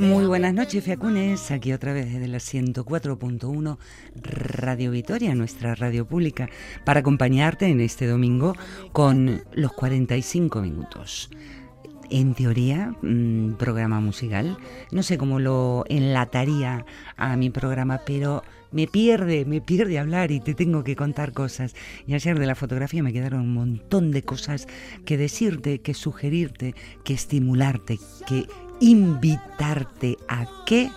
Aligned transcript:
Muy 0.00 0.24
buenas 0.24 0.54
noches, 0.54 0.82
Fiacunes. 0.82 1.50
Aquí 1.50 1.74
otra 1.74 1.92
vez 1.92 2.10
desde 2.10 2.26
la 2.26 2.38
104.1 2.38 3.76
Radio 4.14 4.92
Vitoria, 4.92 5.34
nuestra 5.34 5.74
radio 5.74 6.06
pública, 6.06 6.48
para 6.86 7.00
acompañarte 7.00 7.66
en 7.66 7.82
este 7.82 8.06
domingo 8.06 8.56
con 8.92 9.42
los 9.52 9.74
45 9.74 10.62
minutos. 10.62 11.28
En 12.08 12.32
teoría, 12.32 12.94
mm, 13.02 13.56
programa 13.58 14.00
musical. 14.00 14.56
No 14.90 15.02
sé 15.02 15.18
cómo 15.18 15.38
lo 15.38 15.84
enlataría 15.90 16.86
a 17.18 17.36
mi 17.36 17.50
programa, 17.50 18.00
pero 18.06 18.42
me 18.72 18.86
pierde, 18.86 19.44
me 19.44 19.60
pierde 19.60 19.98
hablar 19.98 20.30
y 20.30 20.40
te 20.40 20.54
tengo 20.54 20.82
que 20.82 20.96
contar 20.96 21.34
cosas. 21.34 21.74
Y 22.06 22.14
ayer 22.14 22.38
de 22.38 22.46
la 22.46 22.54
fotografía 22.54 23.02
me 23.02 23.12
quedaron 23.12 23.40
un 23.40 23.52
montón 23.52 24.12
de 24.12 24.22
cosas 24.22 24.66
que 25.04 25.18
decirte, 25.18 25.82
que 25.82 25.92
sugerirte, 25.92 26.74
que 27.04 27.12
estimularte, 27.12 27.98
que 28.26 28.46
invitarte 28.80 30.18
a 30.28 30.46
que 30.66 30.90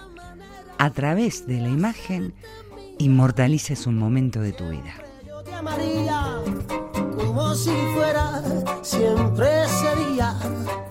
a 0.77 0.89
través 0.89 1.45
de 1.45 1.59
la 1.59 1.69
imagen 1.69 2.33
inmortalices 2.97 3.85
un 3.87 3.97
momento 3.97 4.39
de 4.41 4.53
tu 4.53 4.69
vida. 4.69 4.93
Como 7.15 7.53
si 7.55 7.71
fuera 7.93 8.41
siempre 8.81 9.67
sería. 9.67 10.82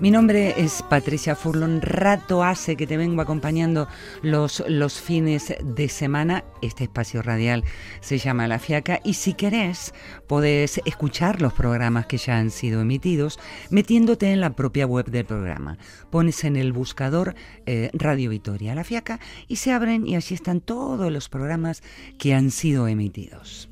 Mi 0.00 0.10
nombre 0.10 0.54
es 0.56 0.82
Patricia 0.88 1.36
Furlon. 1.36 1.82
Rato 1.82 2.42
hace 2.42 2.74
que 2.74 2.86
te 2.86 2.96
vengo 2.96 3.20
acompañando 3.20 3.86
los, 4.22 4.64
los 4.66 4.98
fines 4.98 5.52
de 5.62 5.90
semana. 5.90 6.42
Este 6.62 6.84
espacio 6.84 7.20
radial 7.20 7.64
se 8.00 8.16
llama 8.16 8.48
La 8.48 8.58
Fiaca 8.58 9.00
y 9.04 9.12
si 9.12 9.34
querés 9.34 9.92
podés 10.26 10.80
escuchar 10.86 11.42
los 11.42 11.52
programas 11.52 12.06
que 12.06 12.16
ya 12.16 12.38
han 12.38 12.50
sido 12.50 12.80
emitidos 12.80 13.38
metiéndote 13.68 14.32
en 14.32 14.40
la 14.40 14.56
propia 14.56 14.86
web 14.86 15.04
del 15.10 15.26
programa. 15.26 15.76
Pones 16.08 16.44
en 16.44 16.56
el 16.56 16.72
buscador 16.72 17.34
eh, 17.66 17.90
Radio 17.92 18.30
Vitoria 18.30 18.74
La 18.74 18.84
Fiaca 18.84 19.20
y 19.48 19.56
se 19.56 19.70
abren 19.70 20.06
y 20.06 20.16
allí 20.16 20.34
están 20.34 20.62
todos 20.62 21.12
los 21.12 21.28
programas 21.28 21.82
que 22.16 22.32
han 22.32 22.50
sido 22.50 22.88
emitidos. 22.88 23.68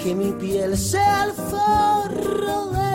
Que 0.00 0.14
mi 0.14 0.30
piel 0.30 0.74
el 0.74 1.32
forro 1.32 2.70
de 2.70 2.85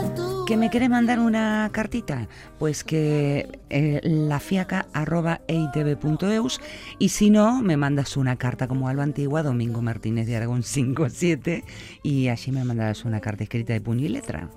¿Que 0.51 0.57
me 0.57 0.69
quiere 0.69 0.89
mandar 0.89 1.21
una 1.21 1.69
cartita? 1.71 2.27
Pues 2.59 2.83
que 2.83 3.57
eh, 3.69 4.01
lafiaca.eitv.eus 4.03 6.59
y 6.99 7.07
si 7.07 7.29
no, 7.29 7.61
me 7.61 7.77
mandas 7.77 8.17
una 8.17 8.35
carta 8.35 8.67
como 8.67 8.89
a 8.89 8.93
lo 8.93 9.01
antigua, 9.01 9.43
Domingo 9.43 9.81
Martínez 9.81 10.27
de 10.27 10.35
Aragón 10.35 10.63
57 10.63 11.63
y 12.03 12.27
allí 12.27 12.51
me 12.51 12.65
mandarás 12.65 13.05
una 13.05 13.21
carta 13.21 13.45
escrita 13.45 13.71
de 13.71 13.79
puño 13.79 14.05
y 14.05 14.09
letra. 14.09 14.49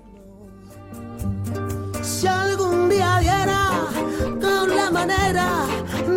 Si 2.01 2.27
algún 2.27 2.89
día 2.89 3.19
diera 3.21 3.69
con 4.41 4.75
la 4.75 4.91
manera 4.91 5.49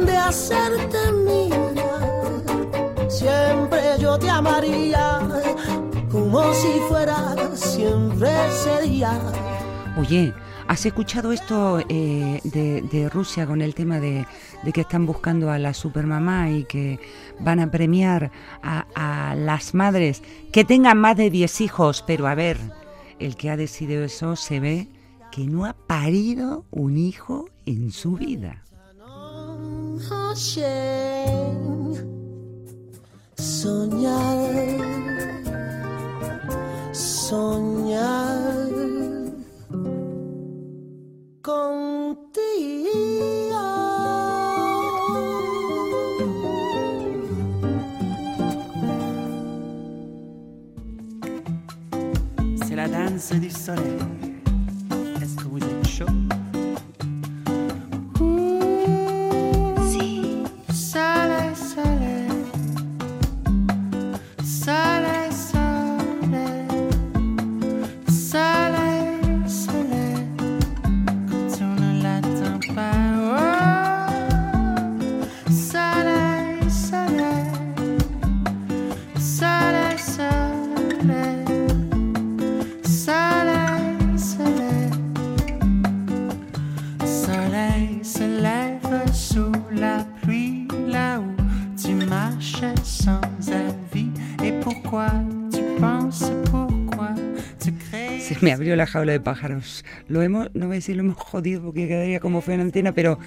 de 0.05 0.17
hacerte 0.17 1.13
mía, 1.25 1.85
siempre 3.09 3.81
yo 4.01 4.19
te 4.19 4.29
amaría 4.29 5.21
como 6.11 6.53
si 6.53 6.81
fuera 6.89 7.37
siempre 7.55 8.29
sería. 8.65 9.21
Oye, 9.99 10.33
¿has 10.69 10.87
escuchado 10.87 11.33
esto 11.33 11.81
eh, 11.89 12.41
de, 12.45 13.09
Rusia 13.09 13.49
con 13.49 13.61
el 13.61 13.75
tema 13.75 13.99
de, 13.99 14.25
que 14.73 14.83
están 14.83 15.07
buscando 15.07 15.51
a 15.51 15.59
la 15.59 15.75
supermamá 15.75 16.53
y 16.53 16.63
que 16.67 17.01
van 17.41 17.59
a 17.59 17.69
premiar 17.69 18.31
a, 18.63 19.35
las 19.37 19.75
madres 19.75 20.23
que 20.53 20.65
tengan 20.65 20.99
más 20.99 21.17
de 21.17 21.31
10 21.31 21.63
hijos? 21.63 22.05
Pero 22.07 22.29
a 22.29 22.37
ver, 22.37 22.59
el 23.19 23.35
que 23.35 23.51
ha 23.51 23.57
decidido 23.57 24.05
eso 24.05 24.37
se 24.37 24.61
ve 24.61 24.89
que 25.33 25.49
no 25.49 25.67
ha 25.67 25.73
parido 25.73 26.65
un 26.71 26.97
hijo 26.97 27.51
en 27.67 27.91
su 27.91 28.13
vida. 28.13 28.63
Soñar, 33.35 34.55
soñar 36.93 38.58
C'est 41.49 41.55
la 52.77 52.87
danse 52.87 53.33
du 53.33 53.49
soleil. 53.49 53.97
Est-ce 55.23 55.37
que 55.37 55.45
vous 55.45 55.57
êtes 55.57 55.89
chaud? 55.89 56.05
La 98.79 98.87
jaula 98.87 99.13
de 99.13 99.21
pájaros. 99.21 99.85
Lo 100.09 100.23
hemos, 100.23 100.49
no 100.55 100.67
voy 100.67 100.77
a 100.77 100.79
decir 100.79 100.97
lo 100.97 101.03
hemos 101.03 101.17
jodido 101.17 101.63
porque 101.63 101.87
quedaría 101.87 102.21
como 102.21 102.41
feo 102.41 102.55
en 102.55 102.63
antena, 102.63 102.93
pero 102.93 103.19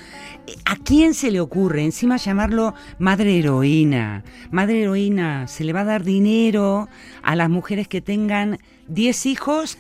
eh, 0.47 0.56
¿a 0.66 0.75
quién 0.78 1.13
se 1.13 1.29
le 1.29 1.39
ocurre 1.39 1.84
encima 1.84 2.17
llamarlo 2.17 2.73
madre 2.97 3.38
heroína? 3.38 4.23
Madre 4.50 4.81
heroína, 4.81 5.47
¿se 5.47 5.63
le 5.63 5.73
va 5.73 5.81
a 5.81 5.85
dar 5.85 6.03
dinero 6.03 6.88
a 7.22 7.35
las 7.35 7.50
mujeres 7.50 7.88
que 7.88 8.01
tengan 8.01 8.57
10 8.88 9.25
hijos 9.28 9.78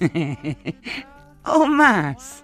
o 1.43 1.65
más? 1.65 2.43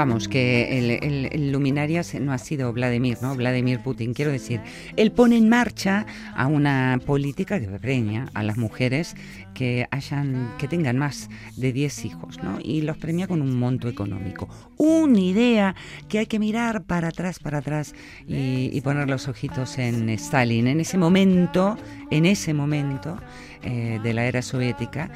Vamos, 0.00 0.28
que 0.28 0.78
el, 0.78 0.90
el- 0.92 1.28
el 1.30 1.52
luminarias 1.52 2.14
no 2.14 2.32
ha 2.32 2.38
sido 2.38 2.72
Vladimir, 2.72 3.18
¿no? 3.20 3.34
Vladimir 3.34 3.80
Putin. 3.80 4.14
Quiero 4.14 4.30
decir, 4.32 4.62
él 4.96 5.12
pone 5.12 5.36
en 5.36 5.50
marcha 5.50 6.06
a 6.34 6.46
una 6.46 6.98
política 7.04 7.60
que 7.60 7.66
premia 7.66 8.24
a 8.32 8.42
las 8.42 8.56
mujeres 8.56 9.14
que 9.52 9.86
hayan, 9.90 10.54
que 10.56 10.68
tengan 10.68 10.96
más 10.96 11.28
de 11.58 11.74
10 11.74 12.06
hijos, 12.06 12.42
¿no? 12.42 12.56
Y 12.64 12.80
los 12.80 12.96
premia 12.96 13.26
con 13.28 13.42
un 13.42 13.58
monto 13.58 13.88
económico. 13.90 14.48
Una 14.78 15.20
idea 15.20 15.74
que 16.08 16.20
hay 16.20 16.26
que 16.26 16.38
mirar 16.38 16.84
para 16.84 17.08
atrás, 17.08 17.38
para 17.38 17.58
atrás 17.58 17.94
y, 18.26 18.80
poner 18.80 19.06
los 19.10 19.28
ojitos 19.28 19.76
en 19.76 20.08
Stalin. 20.08 20.66
En 20.66 20.80
ese 20.80 20.96
momento, 20.96 21.76
en 22.10 22.24
ese 22.24 22.54
momento 22.54 23.18
eh, 23.62 24.00
de 24.02 24.14
la 24.14 24.24
era 24.24 24.40
soviética, 24.40 25.10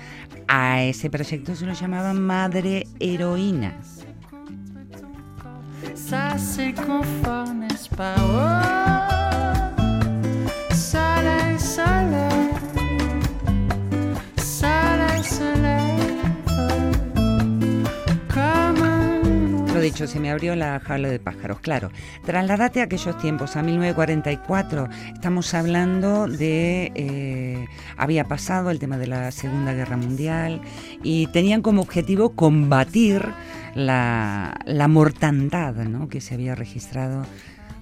a 0.46 0.82
ese 0.82 1.08
proyecto 1.08 1.56
se 1.56 1.64
lo 1.64 1.72
llamaban 1.72 2.20
Madre 2.20 2.86
Heroína. 3.00 3.80
Ça 6.08 6.36
c'est 6.36 6.74
confort, 6.74 7.52
n'est-ce 7.54 7.88
pas? 7.88 8.14
Oh, 8.18 8.60
soleil, 10.74 11.58
soleil, 11.58 12.50
soleil, 14.36 15.24
soleil, 15.24 15.83
dicho, 19.84 20.06
se 20.06 20.18
me 20.18 20.30
abrió 20.30 20.56
la 20.56 20.80
jaula 20.80 21.08
de 21.08 21.18
pájaros, 21.18 21.60
claro. 21.60 21.90
Trasladate 22.24 22.80
a 22.80 22.84
aquellos 22.84 23.16
tiempos, 23.18 23.56
a 23.56 23.62
1944. 23.62 24.88
Estamos 25.12 25.52
hablando 25.54 26.26
de... 26.26 26.90
eh, 26.94 27.66
había 27.96 28.24
pasado 28.24 28.70
el 28.70 28.78
tema 28.78 28.98
de 28.98 29.06
la 29.06 29.30
Segunda 29.30 29.74
Guerra 29.74 29.96
Mundial 29.96 30.60
y 31.02 31.26
tenían 31.28 31.62
como 31.62 31.82
objetivo 31.82 32.30
combatir 32.30 33.26
la, 33.74 34.58
la 34.64 34.88
mortandad 34.88 35.74
¿no? 35.74 36.08
que 36.08 36.20
se 36.20 36.34
había 36.34 36.54
registrado 36.54 37.24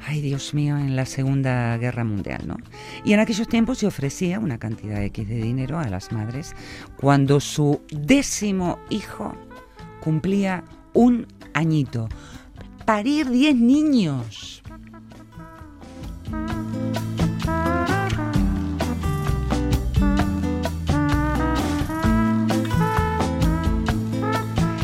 Ay, 0.04 0.20
Dios 0.20 0.52
mío, 0.52 0.76
en 0.78 0.96
la 0.96 1.06
Segunda 1.06 1.76
Guerra 1.78 2.02
Mundial, 2.02 2.42
¿no? 2.44 2.56
Y 3.04 3.12
en 3.12 3.20
aquellos 3.20 3.46
tiempos 3.46 3.78
se 3.78 3.86
ofrecía 3.86 4.40
una 4.40 4.58
cantidad 4.58 5.00
X 5.00 5.28
de 5.28 5.36
dinero 5.36 5.78
a 5.78 5.88
las 5.88 6.10
madres 6.10 6.56
cuando 6.96 7.38
su 7.38 7.82
décimo 7.88 8.80
hijo 8.90 9.36
cumplía 10.00 10.64
un 10.92 11.28
añito. 11.54 12.08
Parir 12.84 13.30
10 13.30 13.56
niños. 13.56 14.62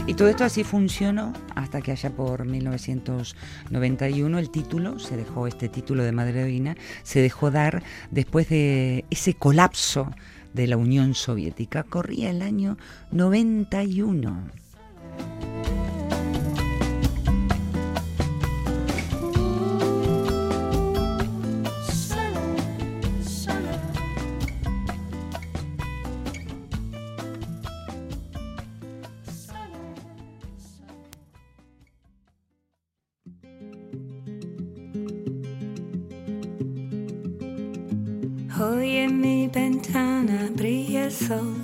Y 0.06 0.15
todo 0.15 0.29
esto 0.29 0.44
así 0.44 0.65
funcionó 0.65 1.32
hasta 1.55 1.81
que 1.82 1.93
allá 1.93 2.11
por 2.11 2.47
1991 2.47 4.38
el 4.38 4.50
título, 4.50 4.99
se 4.99 5.17
dejó 5.17 5.47
este 5.47 5.69
título 5.69 6.03
de 6.03 6.12
Madre 6.12 6.41
Heroína, 6.41 6.76
se 7.03 7.20
dejó 7.20 7.50
dar 7.50 7.82
después 8.11 8.49
de 8.49 9.05
ese 9.11 9.35
colapso 9.35 10.11
de 10.55 10.67
la 10.67 10.76
Unión 10.76 11.15
Soviética. 11.15 11.82
Corría 11.82 12.31
el 12.31 12.43
año 12.43 12.79
91. 13.12 14.50
Hoy 38.88 38.96
en 38.96 39.20
mi 39.20 39.49
ventana 39.49 40.49
brilla 40.56 41.05
el 41.05 41.12
sol 41.12 41.55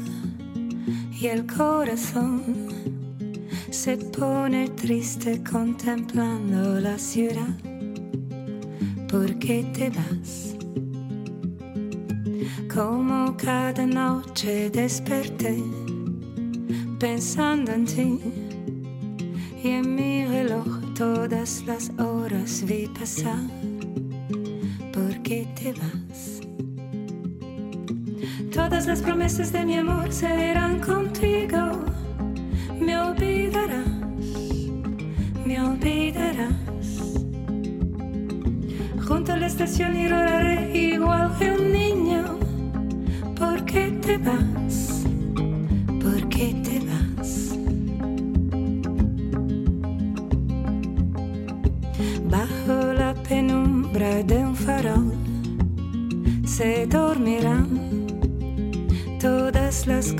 y 1.11 1.27
el 1.29 1.47
corazón 1.47 2.43
se 3.71 3.97
pone 3.97 4.69
triste 4.69 5.43
contemplando 5.43 6.79
la 6.81 6.99
ciudad. 6.99 7.57
¿Por 9.09 9.39
qué 9.39 9.65
te 9.73 9.89
vas? 9.89 10.55
Como 12.69 13.35
cada 13.39 13.87
noche 13.87 14.69
desperté 14.69 15.57
pensando 17.01 17.73
en 17.73 17.87
ti 17.87 18.21
y 19.63 19.69
en 19.69 19.95
mi 19.95 20.27
reloj 20.27 20.67
todas 20.95 21.65
las 21.65 21.91
horas 21.99 22.63
vi 22.67 22.87
pasar. 22.89 23.49
¿Por 24.93 25.23
qué 25.23 25.49
te 25.57 25.73
vas? 25.73 26.04
Las 28.87 29.01
promesas 29.01 29.51
de 29.51 29.65
mi 29.65 29.79
amor 29.79 30.13
serán 30.13 30.79
contigo. 30.79 31.85
Me 32.79 32.99
olvidarás, 32.99 33.87
me 35.47 35.61
olvidarás. 35.61 36.51
Junto 39.09 39.33
a 39.33 39.37
la 39.37 39.47
estación 39.47 39.97
y 39.97 40.07
rodaré 40.07 40.77
igual 40.77 41.35
que 41.39 41.51
un 41.51 41.74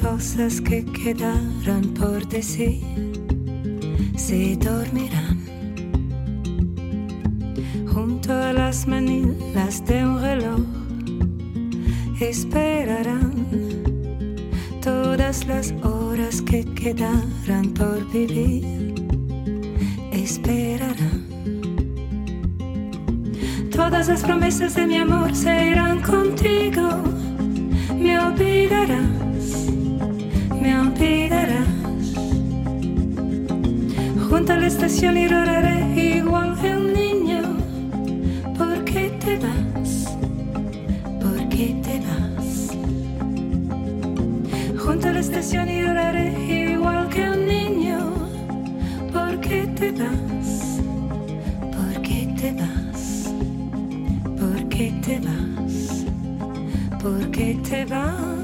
cosas 0.05 0.61
que 0.61 0.85
quedaron 0.85 1.83
por 1.99 2.29
decir 2.29 2.83
se 4.17 4.55
dormirán. 4.57 5.39
Junto 7.87 8.33
a 8.35 8.53
las 8.53 8.87
manillas 8.87 9.85
de 9.87 10.05
un 10.05 10.21
reloj 10.21 10.61
esperarán 12.21 13.33
todas 14.83 15.47
las 15.47 15.73
horas 15.83 16.43
que 16.43 16.65
quedaran 16.75 17.73
por 17.73 17.99
vivir. 18.13 18.95
Esperarán. 20.13 21.25
Todas 23.71 24.09
las 24.09 24.23
promesas 24.23 24.75
de 24.75 24.87
mi 24.87 24.99
amor 24.99 25.35
se 25.35 25.69
irán 25.71 26.03
contigo 26.03 27.05
me 28.05 28.19
olvidarás, 28.19 29.24
me 30.65 30.79
olvidarás. 30.79 31.69
Junto 34.31 34.53
a 34.55 34.57
la 34.57 34.67
estación 34.67 35.19
y 35.19 35.29
rodaré 35.29 35.79
igual 36.17 36.59
que 36.59 36.71
un 36.75 36.93
niño. 36.95 37.43
¿Por 38.57 38.83
qué 38.85 39.05
te 39.23 39.37
vas? 39.45 39.91
¿Por 41.23 41.39
qué 41.51 41.67
te 41.85 41.97
vas? 42.07 42.49
Junto 44.83 45.09
a 45.09 45.13
la 45.13 45.21
estación 45.21 45.69
y 45.69 45.83
rodaré 45.83 46.29
igual 46.73 47.11
que 47.11 47.23
un 47.29 47.47
niño. 47.47 47.99
¿Por 49.13 49.41
qué 49.41 49.67
te 49.79 49.93
vas? 49.93 50.81
¿Por 51.77 51.95
qué 52.07 52.21
te 52.41 52.49
vas? 52.61 53.03
¿Por 54.41 54.69
qué 54.71 54.87
te 55.05 55.21
vas? 55.27 56.05
¿Por 57.03 57.31
qué 57.31 57.49
te 57.69 57.85
vas? 57.85 58.44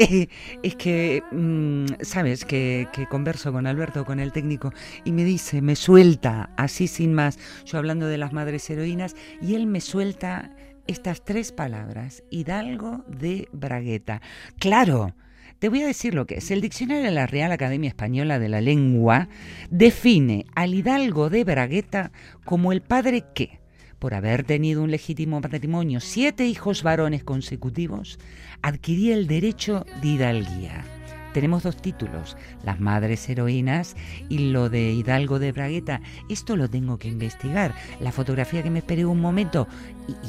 Eh, 0.00 0.28
es 0.62 0.76
que, 0.76 1.24
mm, 1.32 2.02
sabes, 2.02 2.44
que, 2.44 2.86
que 2.92 3.06
converso 3.06 3.52
con 3.52 3.66
Alberto, 3.66 4.04
con 4.04 4.20
el 4.20 4.30
técnico, 4.30 4.72
y 5.04 5.10
me 5.10 5.24
dice, 5.24 5.60
me 5.60 5.74
suelta, 5.74 6.50
así 6.56 6.86
sin 6.86 7.14
más, 7.14 7.38
yo 7.64 7.78
hablando 7.78 8.06
de 8.06 8.16
las 8.16 8.32
madres 8.32 8.70
heroínas, 8.70 9.16
y 9.42 9.56
él 9.56 9.66
me 9.66 9.80
suelta 9.80 10.54
estas 10.86 11.24
tres 11.24 11.52
palabras, 11.52 12.22
Hidalgo 12.30 13.04
de 13.08 13.48
Bragueta. 13.52 14.22
Claro, 14.58 15.14
te 15.58 15.68
voy 15.68 15.82
a 15.82 15.86
decir 15.86 16.14
lo 16.14 16.26
que 16.26 16.36
es. 16.36 16.50
El 16.50 16.60
diccionario 16.60 17.02
de 17.02 17.10
la 17.10 17.26
Real 17.26 17.50
Academia 17.52 17.88
Española 17.88 18.38
de 18.38 18.48
la 18.48 18.60
Lengua 18.60 19.28
define 19.70 20.46
al 20.54 20.74
Hidalgo 20.74 21.30
de 21.30 21.44
Bragueta 21.44 22.12
como 22.44 22.72
el 22.72 22.80
padre 22.80 23.24
que, 23.34 23.57
por 23.98 24.14
haber 24.14 24.44
tenido 24.44 24.82
un 24.82 24.90
legítimo 24.90 25.40
matrimonio, 25.40 26.00
siete 26.00 26.46
hijos 26.46 26.82
varones 26.82 27.24
consecutivos, 27.24 28.18
adquiría 28.62 29.14
el 29.14 29.26
derecho 29.26 29.84
de 30.00 30.08
hidalguía. 30.08 30.84
Tenemos 31.32 31.62
dos 31.62 31.76
títulos, 31.76 32.36
las 32.64 32.80
madres 32.80 33.28
heroínas 33.28 33.96
y 34.28 34.50
lo 34.50 34.70
de 34.70 34.92
Hidalgo 34.92 35.38
de 35.38 35.52
Bragueta. 35.52 36.00
Esto 36.28 36.56
lo 36.56 36.68
tengo 36.68 36.98
que 36.98 37.08
investigar. 37.08 37.74
La 38.00 38.12
fotografía 38.12 38.62
que 38.62 38.70
me 38.70 38.78
esperé 38.78 39.04
un 39.04 39.20
momento. 39.20 39.68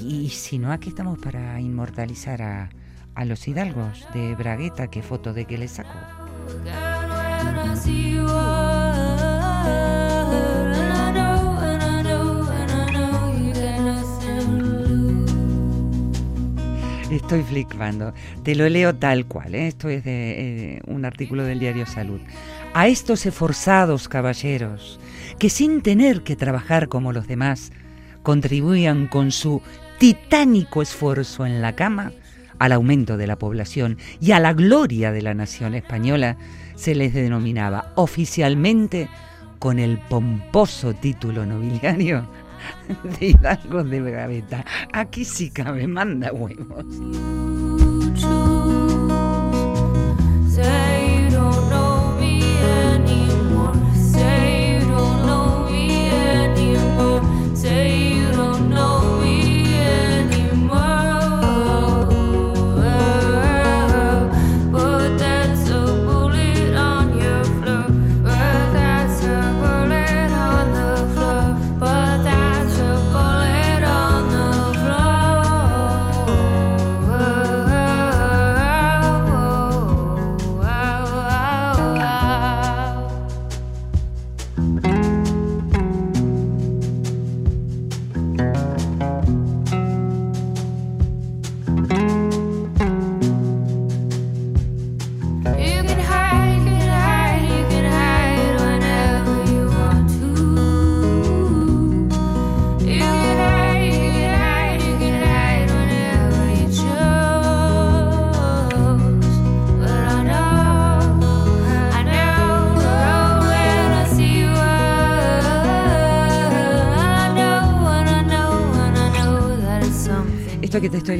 Y, 0.04 0.30
si 0.30 0.60
no, 0.60 0.72
aquí 0.72 0.90
estamos 0.90 1.18
para 1.18 1.60
inmortalizar 1.62 2.42
a, 2.42 2.70
a 3.16 3.26
los 3.26 3.48
hidalgos 3.48 4.06
de 4.14 4.36
Bragueta. 4.36 4.88
¿Qué 4.88 5.02
foto 5.02 5.34
de 5.34 5.46
qué 5.46 5.58
le 5.58 5.70
saco? 5.70 5.98
estoy 17.16 17.44
flipando. 17.44 18.14
Te 18.44 18.56
lo 18.56 18.68
leo 18.70 18.96
tal 18.96 19.26
cual. 19.26 19.56
¿eh? 19.56 19.68
Esto 19.68 19.90
es 19.90 20.04
de 20.04 20.76
eh, 20.76 20.82
un 20.88 21.06
artículo 21.06 21.44
del 21.44 21.60
diario 21.60 21.86
Salud. 21.86 22.20
A 22.74 22.88
estos 22.88 23.26
esforzados 23.26 24.08
caballeros, 24.08 25.00
que 25.40 25.50
sin 25.50 25.82
tener 25.82 26.22
que 26.22 26.36
trabajar 26.36 26.88
como 26.88 27.12
los 27.12 27.28
demás, 27.28 27.72
contribuían 28.22 29.08
con 29.08 29.32
su 29.32 29.62
titánico 29.98 30.82
esfuerzo 30.82 31.46
en 31.46 31.62
la 31.62 31.76
cama 31.76 32.12
al 32.60 32.74
aumento 32.74 33.18
de 33.18 33.28
la 33.28 33.38
población 33.38 33.98
y 34.20 34.32
a 34.32 34.40
la 34.40 34.54
gloria 34.54 35.12
de 35.12 35.22
la 35.22 35.34
nación 35.34 35.74
española, 35.76 36.38
se 36.76 36.94
les 36.94 37.14
denominaba 37.14 37.92
oficialmente 37.96 39.10
con 39.60 39.80
el 39.80 39.98
pomposo 39.98 40.94
título 40.94 41.46
nobiliario 41.46 42.28
de 43.20 43.28
Hidalgo 43.28 43.84
de 43.84 44.12
Gaveta. 44.12 44.66
Aquí 44.94 45.26
sí 45.26 45.50
cabe, 45.50 45.88
manda 45.88 46.32
huevos. 46.32 46.86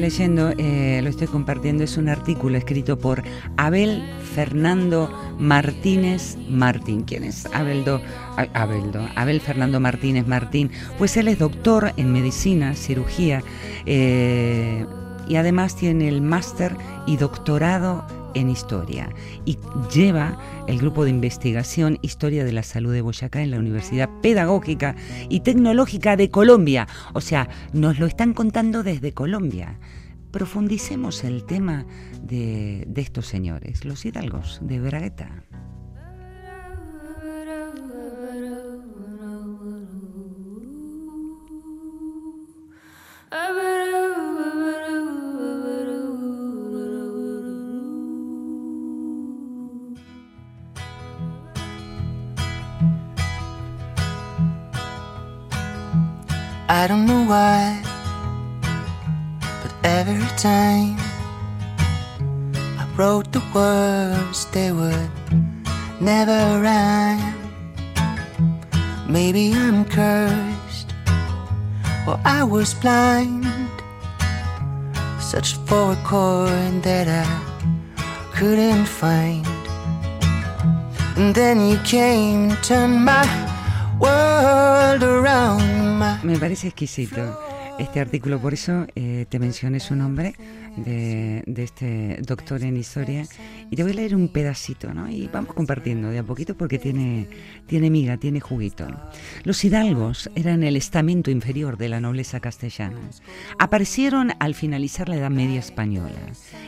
Leyendo, 0.00 0.52
eh, 0.58 1.00
lo 1.02 1.08
estoy 1.08 1.26
compartiendo, 1.26 1.84
es 1.84 1.96
un 1.96 2.08
artículo 2.08 2.56
escrito 2.56 2.98
por 2.98 3.22
Abel 3.56 4.02
Fernando 4.34 5.10
Martínez 5.38 6.36
Martín. 6.48 7.02
¿Quién 7.02 7.24
es? 7.24 7.46
Abeldo, 7.52 8.00
Abeldo, 8.54 9.06
Abel 9.14 9.40
Fernando 9.40 9.80
Martínez 9.80 10.26
Martín. 10.26 10.70
Pues 10.98 11.16
él 11.16 11.28
es 11.28 11.38
doctor 11.38 11.92
en 11.96 12.12
medicina, 12.12 12.74
cirugía, 12.74 13.42
eh, 13.86 14.86
y 15.28 15.36
además 15.36 15.76
tiene 15.76 16.08
el 16.08 16.22
máster 16.22 16.76
y 17.06 17.16
doctorado 17.16 18.04
en 18.34 18.50
historia 18.50 19.10
y 19.44 19.58
lleva 19.92 20.38
el 20.66 20.78
grupo 20.78 21.04
de 21.04 21.10
investigación 21.10 21.98
Historia 22.02 22.44
de 22.44 22.52
la 22.52 22.62
Salud 22.62 22.92
de 22.92 23.00
Boyacá 23.00 23.42
en 23.42 23.50
la 23.50 23.58
Universidad 23.58 24.08
Pedagógica 24.22 24.96
y 25.28 25.40
Tecnológica 25.40 26.16
de 26.16 26.30
Colombia. 26.30 26.86
O 27.12 27.20
sea, 27.20 27.48
nos 27.72 27.98
lo 27.98 28.06
están 28.06 28.34
contando 28.34 28.82
desde 28.82 29.12
Colombia. 29.12 29.78
Profundicemos 30.30 31.24
el 31.24 31.44
tema 31.44 31.86
de, 32.22 32.84
de 32.86 33.00
estos 33.02 33.26
señores, 33.26 33.84
los 33.84 34.04
hidalgos 34.04 34.60
de 34.62 34.80
Bragueta. 34.80 35.44
I 56.72 56.86
don't 56.86 57.04
know 57.04 57.24
why, 57.24 57.82
but 59.60 59.74
every 59.82 60.24
time 60.38 60.96
I 62.78 62.86
wrote 62.96 63.32
the 63.32 63.42
words, 63.52 64.46
they 64.52 64.70
would 64.70 65.10
never 66.00 66.60
rhyme. 66.62 67.34
Maybe 69.08 69.52
I'm 69.52 69.84
cursed, 69.84 70.94
or 72.06 72.20
I 72.24 72.44
was 72.44 72.72
blind. 72.74 73.46
Searched 75.18 75.56
for 75.66 75.94
a 75.94 75.96
chord 76.04 76.84
that 76.84 77.08
I 77.08 77.26
couldn't 78.32 78.86
find. 78.86 79.44
And 81.16 81.34
then 81.34 81.68
you 81.68 81.78
came 81.78 82.52
turned 82.62 83.04
my 83.04 83.49
world 84.00 85.02
around. 85.04 86.24
Me 86.24 86.38
parece 86.38 86.68
exquisito 86.68 87.38
este 87.78 88.00
artículo, 88.00 88.40
por 88.40 88.52
eso 88.52 88.86
eh, 88.94 89.26
te 89.28 89.38
mencioné 89.38 89.80
su 89.80 89.94
nombre 89.96 90.34
de, 90.76 91.42
de 91.46 91.62
este 91.62 92.18
doctor 92.22 92.62
en 92.62 92.76
historia 92.76 93.26
y 93.70 93.76
te 93.76 93.82
voy 93.82 93.92
a 93.92 93.94
leer 93.94 94.14
un 94.14 94.28
pedacito, 94.28 94.92
¿no? 94.92 95.08
Y 95.08 95.28
vamos 95.28 95.54
compartiendo 95.54 96.10
de 96.10 96.18
a 96.18 96.22
poquito 96.22 96.54
porque 96.54 96.78
tiene, 96.78 97.26
tiene 97.66 97.88
miga, 97.88 98.18
tiene 98.18 98.40
juguito. 98.40 98.86
Los 99.44 99.64
hidalgos 99.64 100.30
eran 100.34 100.62
el 100.62 100.76
estamento 100.76 101.30
inferior 101.30 101.78
de 101.78 101.88
la 101.88 102.00
nobleza 102.00 102.40
castellana. 102.40 103.00
Aparecieron 103.58 104.32
al 104.40 104.54
finalizar 104.54 105.08
la 105.08 105.16
Edad 105.16 105.30
Media 105.30 105.60
española. 105.60 106.20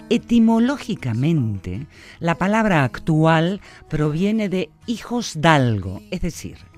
Etimológicamente, 0.09 1.87
la 2.21 2.37
palabra 2.37 2.85
actual 2.85 3.61
proviene 3.89 4.49
de 4.49 4.71
hijos 4.87 5.41
dalgo, 5.41 6.01
es 6.11 6.23
decir, 6.23 6.72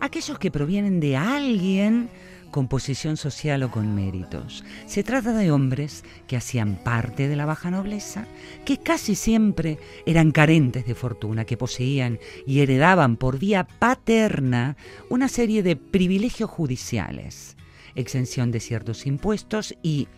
aquellos 0.00 0.38
que 0.38 0.50
provienen 0.50 1.00
de 1.00 1.16
alguien 1.16 2.10
con 2.52 2.68
posición 2.68 3.16
social 3.16 3.64
o 3.64 3.70
con 3.70 3.94
méritos. 3.94 4.62
Se 4.86 5.02
trata 5.02 5.32
de 5.32 5.50
hombres 5.50 6.04
que 6.28 6.36
hacían 6.36 6.76
parte 6.76 7.26
de 7.26 7.34
la 7.34 7.46
baja 7.46 7.70
nobleza, 7.70 8.26
que 8.64 8.78
casi 8.78 9.16
siempre 9.16 9.78
eran 10.06 10.30
carentes 10.30 10.86
de 10.86 10.94
fortuna, 10.94 11.44
que 11.44 11.56
poseían 11.56 12.20
y 12.46 12.60
heredaban 12.60 13.16
por 13.16 13.38
vía 13.38 13.64
paterna 13.64 14.76
una 15.08 15.28
serie 15.28 15.62
de 15.62 15.76
privilegios 15.76 16.50
judiciales, 16.50 17.56
exención 17.94 18.52
de 18.52 18.60
ciertos 18.60 19.06
impuestos 19.06 19.74
y, 19.82 20.08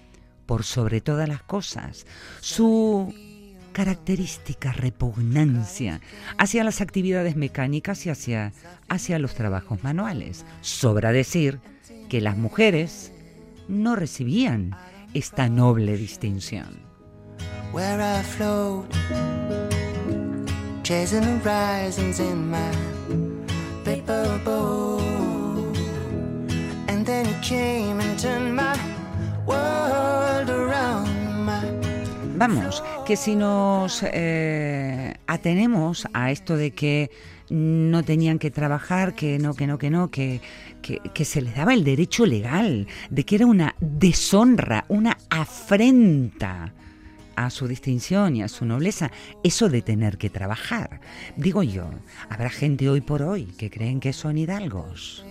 por 0.45 0.65
sobre 0.65 1.01
todas 1.01 1.29
las 1.29 1.43
cosas, 1.43 2.05
su 2.41 3.15
característica 3.75 4.73
repugnancia 4.73 6.01
hacia 6.39 6.65
las 6.65 6.81
actividades 6.81 7.37
mecánicas 7.37 8.07
y 8.07 8.11
hacia, 8.11 8.53
hacia 8.89 9.19
los 9.19 9.35
trabajos 9.35 9.83
manuales. 9.83 10.47
Sobra 10.63 11.13
decir 11.13 11.61
que 12.09 12.23
las 12.23 12.39
mujeres 12.39 13.13
no 13.69 13.97
recibían 13.97 14.77
esta 15.13 15.49
noble 15.49 15.97
distinción. 15.97 16.79
Vamos, 32.37 32.83
que 33.05 33.17
si 33.17 33.37
nos 33.37 34.03
eh, 34.03 35.15
atenemos 35.27 36.09
a 36.15 36.31
esto 36.31 36.57
de 36.57 36.71
que 36.71 37.11
no 37.51 38.03
tenían 38.03 38.39
que 38.39 38.51
trabajar, 38.51 39.15
que 39.15 39.39
no, 39.39 39.55
que 39.55 39.67
no, 39.67 39.77
que 39.77 39.91
no, 39.91 40.11
que, 40.11 40.41
que, 40.81 41.01
que 41.13 41.25
se 41.27 41.43
les 41.43 41.55
daba 41.55 41.75
el 41.75 41.85
derecho 41.85 42.25
legal, 42.25 42.87
de 43.11 43.25
que 43.25 43.35
era 43.37 43.47
una 43.47 43.75
deshonra, 43.81 44.87
una 44.89 45.19
afrenta 45.29 46.73
a 47.37 47.51
su 47.51 47.69
distinción 47.69 48.37
y 48.37 48.43
a 48.43 48.49
su 48.49 48.65
nobleza, 48.65 49.11
eso 49.43 49.69
de 49.69 49.83
tener 49.83 50.17
que 50.17 50.31
trabajar. 50.31 51.01
Digo 51.37 51.63
yo, 51.63 51.91
habrá 52.31 52.49
gente 52.49 52.89
hoy 52.89 53.03
por 53.03 53.23
hoy 53.23 53.45
que 53.59 53.71
creen 53.71 54.01
que 54.01 54.15
son 54.15 54.39
hidalgos. 54.39 55.25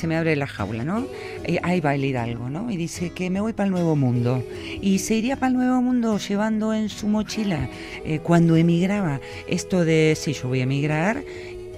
Se 0.00 0.06
me 0.06 0.16
abre 0.16 0.34
la 0.34 0.46
jaula, 0.46 0.82
¿no? 0.82 1.06
Eh, 1.44 1.58
ahí 1.62 1.80
va 1.80 1.94
el 1.94 2.02
Hidalgo, 2.02 2.48
¿no? 2.48 2.70
Y 2.70 2.78
dice 2.78 3.10
que 3.10 3.28
me 3.28 3.42
voy 3.42 3.52
para 3.52 3.66
el 3.66 3.72
Nuevo 3.72 3.96
Mundo. 3.96 4.42
Y 4.80 4.98
se 4.98 5.16
iría 5.16 5.36
para 5.36 5.48
el 5.48 5.56
Nuevo 5.58 5.82
Mundo 5.82 6.16
llevando 6.16 6.72
en 6.72 6.88
su 6.88 7.06
mochila, 7.06 7.68
eh, 8.04 8.20
cuando 8.20 8.56
emigraba, 8.56 9.20
esto 9.46 9.84
de, 9.84 10.16
sí, 10.18 10.32
yo 10.32 10.48
voy 10.48 10.60
a 10.60 10.62
emigrar 10.62 11.22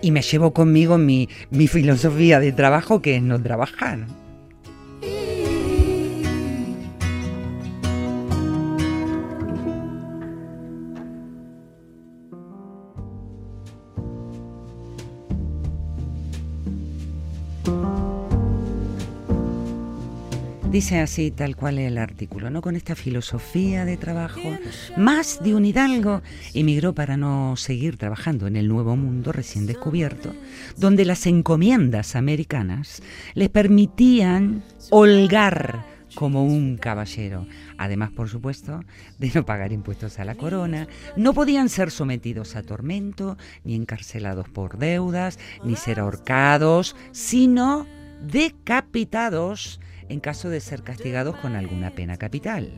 y 0.02 0.12
me 0.12 0.22
llevo 0.22 0.52
conmigo 0.52 0.98
mi, 0.98 1.28
mi 1.50 1.66
filosofía 1.66 2.38
de 2.38 2.52
trabajo, 2.52 3.02
que 3.02 3.16
es 3.16 3.22
no 3.22 3.42
trabajar. 3.42 4.06
Dice 20.82 20.98
así 20.98 21.30
tal 21.30 21.54
cual 21.54 21.78
el 21.78 21.96
artículo, 21.96 22.50
¿no? 22.50 22.60
Con 22.60 22.74
esta 22.74 22.96
filosofía 22.96 23.84
de 23.84 23.96
trabajo, 23.96 24.58
más 24.96 25.40
de 25.40 25.54
un 25.54 25.64
hidalgo 25.64 26.22
emigró 26.54 26.92
para 26.92 27.16
no 27.16 27.54
seguir 27.56 27.96
trabajando 27.96 28.48
en 28.48 28.56
el 28.56 28.66
nuevo 28.66 28.96
mundo 28.96 29.30
recién 29.30 29.66
descubierto, 29.66 30.34
donde 30.76 31.04
las 31.04 31.24
encomiendas 31.26 32.16
americanas 32.16 33.00
les 33.34 33.48
permitían 33.48 34.64
holgar 34.90 35.86
como 36.16 36.44
un 36.44 36.78
caballero. 36.78 37.46
Además, 37.78 38.10
por 38.10 38.28
supuesto, 38.28 38.80
de 39.20 39.30
no 39.36 39.46
pagar 39.46 39.70
impuestos 39.72 40.18
a 40.18 40.24
la 40.24 40.34
corona, 40.34 40.88
no 41.16 41.32
podían 41.32 41.68
ser 41.68 41.92
sometidos 41.92 42.56
a 42.56 42.64
tormento, 42.64 43.38
ni 43.62 43.76
encarcelados 43.76 44.48
por 44.48 44.78
deudas, 44.78 45.38
ni 45.62 45.76
ser 45.76 46.00
ahorcados, 46.00 46.96
sino 47.12 47.86
decapitados 48.20 49.78
en 50.12 50.20
caso 50.20 50.50
de 50.50 50.60
ser 50.60 50.82
castigados 50.82 51.36
con 51.36 51.56
alguna 51.56 51.90
pena 51.90 52.18
capital. 52.18 52.70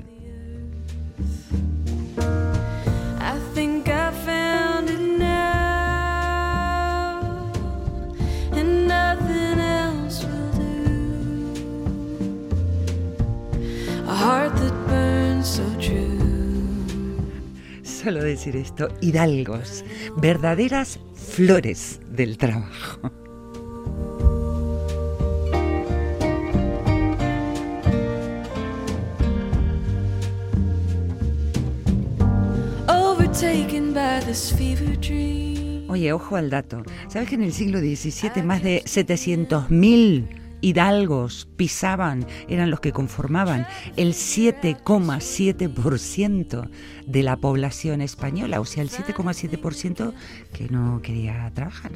Solo 17.82 18.22
decir 18.22 18.54
esto, 18.54 18.88
hidalgos, 19.00 19.84
verdaderas 20.18 21.00
flores 21.14 22.00
del 22.10 22.38
trabajo. 22.38 23.23
Oye, 35.88 36.12
ojo 36.12 36.36
al 36.36 36.50
dato. 36.50 36.84
¿Sabes 37.08 37.28
que 37.28 37.34
en 37.34 37.42
el 37.42 37.52
siglo 37.52 37.80
XVII 37.80 38.44
más 38.44 38.62
de 38.62 38.84
700.000 38.84 40.28
hidalgos 40.60 41.48
pisaban, 41.56 42.28
eran 42.48 42.70
los 42.70 42.78
que 42.78 42.92
conformaban 42.92 43.66
el 43.96 44.12
7,7% 44.12 46.70
de 47.06 47.22
la 47.24 47.36
población 47.36 48.02
española? 48.02 48.60
O 48.60 48.64
sea, 48.64 48.84
el 48.84 48.90
7,7% 48.90 50.12
que 50.52 50.68
no 50.68 51.02
quería 51.02 51.50
trabajar. 51.54 51.90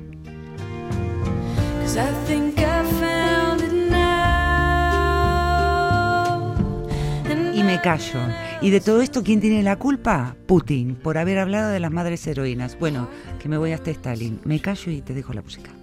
Y 7.55 7.63
me 7.63 7.81
callo. 7.81 8.19
¿Y 8.61 8.71
de 8.71 8.81
todo 8.81 9.03
esto 9.03 9.23
quién 9.23 9.41
tiene 9.41 9.63
la 9.63 9.77
culpa? 9.77 10.35
Putin, 10.47 10.97
por 10.97 11.17
haber 11.17 11.39
hablado 11.39 11.71
de 11.71 11.79
las 11.79 11.93
madres 11.93 12.27
heroínas. 12.27 12.77
Bueno, 12.77 13.09
que 13.39 13.49
me 13.49 13.57
voy 13.57 13.71
hasta 13.71 13.93
Stalin. 13.93 14.41
Me 14.45 14.61
callo 14.61 14.91
y 14.91 15.01
te 15.01 15.15
dejo 15.15 15.33
la 15.33 15.43
música. 15.43 15.78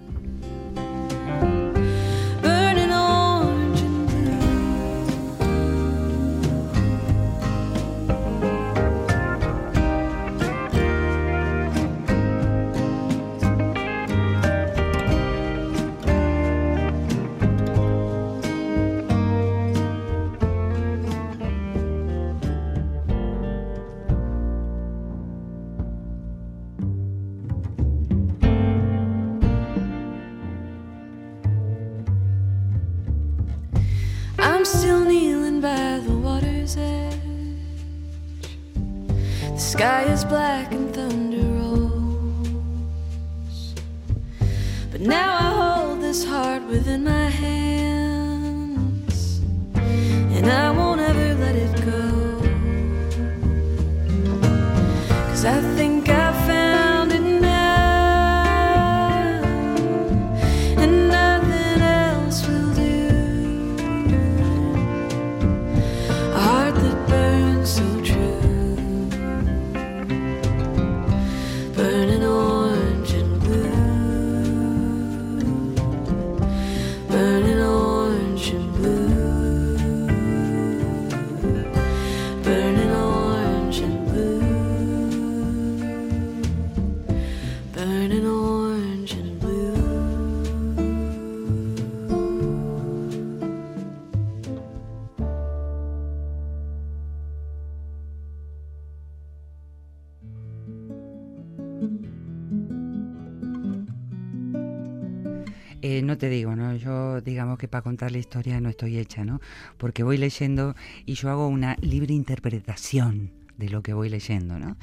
Eh, 105.82 106.02
no 106.02 106.16
te 106.18 106.28
digo, 106.28 106.56
¿no? 106.56 106.74
Yo 106.76 107.20
digamos 107.20 107.58
que 107.58 107.68
para 107.68 107.82
contar 107.82 108.10
la 108.10 108.18
historia 108.18 108.60
no 108.60 108.68
estoy 108.68 108.98
hecha, 108.98 109.24
¿no? 109.24 109.40
Porque 109.76 110.02
voy 110.02 110.16
leyendo 110.16 110.74
y 111.04 111.14
yo 111.14 111.30
hago 111.30 111.48
una 111.48 111.76
libre 111.80 112.14
interpretación 112.14 113.30
de 113.58 113.70
lo 113.70 113.82
que 113.82 113.94
voy 113.94 114.08
leyendo, 114.10 114.58
¿no? 114.58 114.76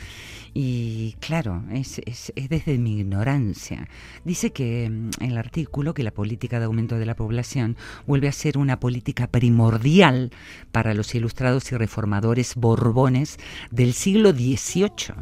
Y 0.54 1.16
claro, 1.20 1.64
es, 1.72 2.00
es- 2.06 2.32
es 2.36 2.50
desde 2.50 2.78
mi 2.80 3.00
ignorancia. 3.00 3.88
Dice 4.24 4.52
que 4.52 4.90
mm, 4.90 5.10
el 5.24 5.38
artículo 5.38 5.94
que 5.94 6.04
la 6.04 6.12
política 6.12 6.60
de 6.60 6.66
aumento 6.66 6.98
de 6.98 7.06
la 7.06 7.16
población 7.16 7.76
vuelve 8.08 8.28
a 8.28 8.32
ser 8.32 8.58
una 8.58 8.80
política 8.80 9.28
primordial 9.28 10.32
para 10.72 10.94
los 10.94 11.14
ilustrados 11.16 11.72
y 11.72 11.78
reformadores 11.78 12.56
borbones 12.56 13.38
del 13.72 13.94
siglo 13.94 14.32
XVIII 14.32 15.16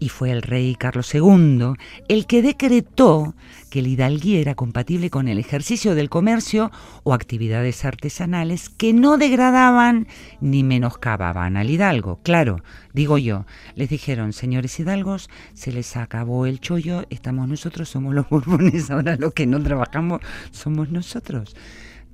y 0.00 0.08
fue 0.08 0.32
el 0.32 0.42
rey 0.42 0.74
Carlos 0.74 1.14
II 1.14 1.74
el 2.08 2.26
que 2.26 2.42
decretó 2.42 3.34
que 3.70 3.78
el 3.78 3.86
hidalguía 3.86 4.40
era 4.40 4.56
compatible 4.56 5.10
con 5.10 5.28
el 5.28 5.38
ejercicio 5.38 5.94
del 5.94 6.08
comercio 6.08 6.72
o 7.04 7.14
actividades 7.14 7.84
artesanales 7.84 8.68
que 8.70 8.92
no 8.92 9.18
degradaban 9.18 10.08
ni 10.40 10.64
menoscababan 10.64 11.56
al 11.56 11.70
hidalgo. 11.70 12.18
Claro, 12.24 12.62
digo 12.92 13.18
yo, 13.18 13.44
les 13.76 13.90
dijeron, 13.90 14.32
señores 14.32 14.80
hidalgos, 14.80 15.30
se 15.54 15.70
les 15.70 15.96
acabó 15.96 16.46
el 16.46 16.60
chollo, 16.60 17.04
estamos 17.10 17.46
nosotros, 17.46 17.88
somos 17.88 18.14
los 18.14 18.28
borbones, 18.28 18.90
ahora 18.90 19.16
los 19.16 19.34
que 19.34 19.46
no 19.46 19.62
trabajamos 19.62 20.20
somos 20.50 20.90
nosotros. 20.90 21.54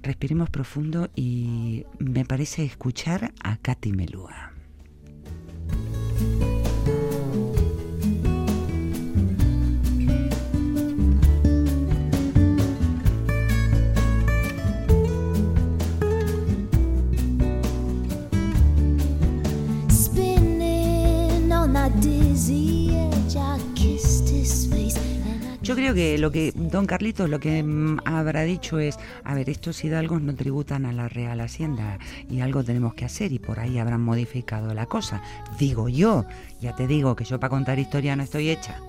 respiremos 0.02 0.50
profundo 0.50 1.08
y 1.16 1.84
me 1.98 2.24
parece 2.24 2.64
escuchar 2.64 3.32
a 3.42 3.56
Katy 3.56 3.92
Melúa. 3.92 4.55
Yo 25.66 25.74
creo 25.74 25.94
que 25.94 26.16
lo 26.16 26.30
que 26.30 26.52
don 26.54 26.86
Carlitos 26.86 27.28
lo 27.28 27.40
que 27.40 27.60
mm, 27.60 27.98
habrá 28.04 28.42
dicho 28.42 28.78
es, 28.78 29.00
a 29.24 29.34
ver, 29.34 29.50
estos 29.50 29.84
hidalgos 29.84 30.22
no 30.22 30.32
tributan 30.32 30.86
a 30.86 30.92
la 30.92 31.08
Real 31.08 31.40
Hacienda 31.40 31.98
y 32.30 32.38
algo 32.38 32.62
tenemos 32.62 32.94
que 32.94 33.04
hacer 33.04 33.32
y 33.32 33.40
por 33.40 33.58
ahí 33.58 33.76
habrán 33.78 34.00
modificado 34.00 34.72
la 34.74 34.86
cosa. 34.86 35.20
Digo 35.58 35.88
yo, 35.88 36.24
ya 36.60 36.76
te 36.76 36.86
digo 36.86 37.16
que 37.16 37.24
yo 37.24 37.40
para 37.40 37.50
contar 37.50 37.80
historia 37.80 38.14
no 38.14 38.22
estoy 38.22 38.50
hecha. 38.50 38.80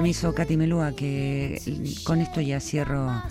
Permiso, 0.00 0.34
Katy 0.34 0.56
Melúa, 0.56 0.92
que 0.96 1.60
con 2.04 2.22
esto 2.22 2.40
ya 2.40 2.58
cierro 2.58 3.22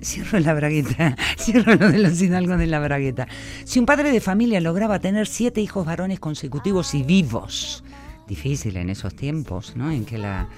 cierro 0.00 0.40
la 0.40 0.54
bragueta, 0.54 1.14
cierro 1.38 1.74
lo 1.74 1.90
de 1.92 1.98
los 1.98 2.22
hidalgos 2.22 2.58
de 2.58 2.66
la 2.66 2.80
bragueta. 2.80 3.28
Si 3.64 3.78
un 3.78 3.84
padre 3.84 4.10
de 4.10 4.22
familia 4.22 4.62
lograba 4.62 4.98
tener 4.98 5.26
siete 5.26 5.60
hijos 5.60 5.84
varones 5.84 6.18
consecutivos 6.18 6.94
y 6.94 7.02
vivos, 7.02 7.84
difícil 8.26 8.78
en 8.78 8.88
esos 8.88 9.14
tiempos, 9.14 9.76
¿no? 9.76 9.90
En 9.90 10.06
que 10.06 10.16
la, 10.16 10.48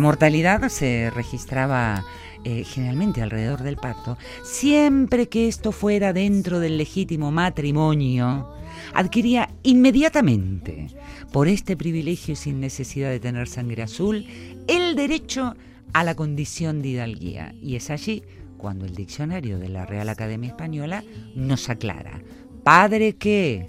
mortalidad 0.00 0.68
se 0.68 1.10
registraba 1.12 2.04
eh, 2.44 2.62
generalmente 2.62 3.20
alrededor 3.20 3.64
del 3.64 3.76
parto, 3.76 4.18
siempre 4.44 5.28
que 5.28 5.48
esto 5.48 5.72
fuera 5.72 6.12
dentro 6.12 6.60
del 6.60 6.78
legítimo 6.78 7.32
matrimonio, 7.32 8.52
adquiría 8.94 9.50
inmediatamente, 9.62 10.88
por 11.32 11.48
este 11.48 11.76
privilegio 11.76 12.36
sin 12.36 12.60
necesidad 12.60 13.10
de 13.10 13.20
tener 13.20 13.48
sangre 13.48 13.82
azul, 13.82 14.26
el 14.66 14.96
derecho 14.96 15.54
a 15.92 16.04
la 16.04 16.14
condición 16.14 16.82
de 16.82 16.88
hidalguía. 16.88 17.54
Y 17.60 17.76
es 17.76 17.90
allí 17.90 18.22
cuando 18.56 18.84
el 18.84 18.94
diccionario 18.94 19.58
de 19.58 19.68
la 19.68 19.86
Real 19.86 20.08
Academia 20.08 20.50
Española 20.50 21.04
nos 21.34 21.68
aclara, 21.68 22.22
padre 22.64 23.16
que, 23.16 23.66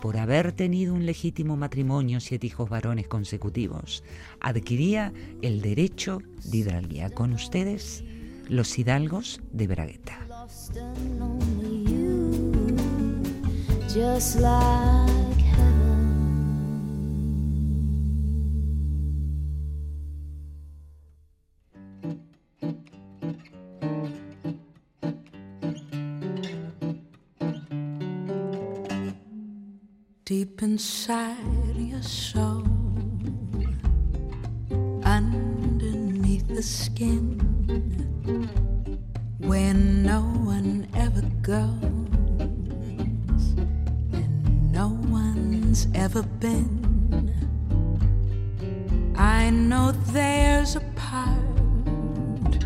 por 0.00 0.16
haber 0.16 0.52
tenido 0.52 0.94
un 0.94 1.06
legítimo 1.06 1.56
matrimonio, 1.56 2.20
siete 2.20 2.48
hijos 2.48 2.68
varones 2.68 3.06
consecutivos, 3.06 4.02
adquiría 4.40 5.12
el 5.42 5.62
derecho 5.62 6.20
de 6.44 6.58
hidalguía. 6.58 7.10
Con 7.10 7.32
ustedes, 7.32 8.04
los 8.48 8.78
hidalgos 8.78 9.40
de 9.52 9.66
Bragueta. 9.68 10.18
Just 13.92 14.40
like 14.40 15.36
heaven. 15.36 15.98
Deep 30.24 30.62
inside 30.62 31.36
your 31.76 32.00
soul, 32.02 32.64
underneath 35.04 36.48
the 36.48 36.62
skin, 36.62 37.38
where 39.40 39.74
no 39.74 40.20
one 40.22 40.88
ever 40.94 41.20
goes 41.42 42.01
ever 45.94 46.22
been. 46.22 47.32
I 49.16 49.48
know 49.48 49.92
there's 50.12 50.76
a 50.76 50.80
part 50.94 52.56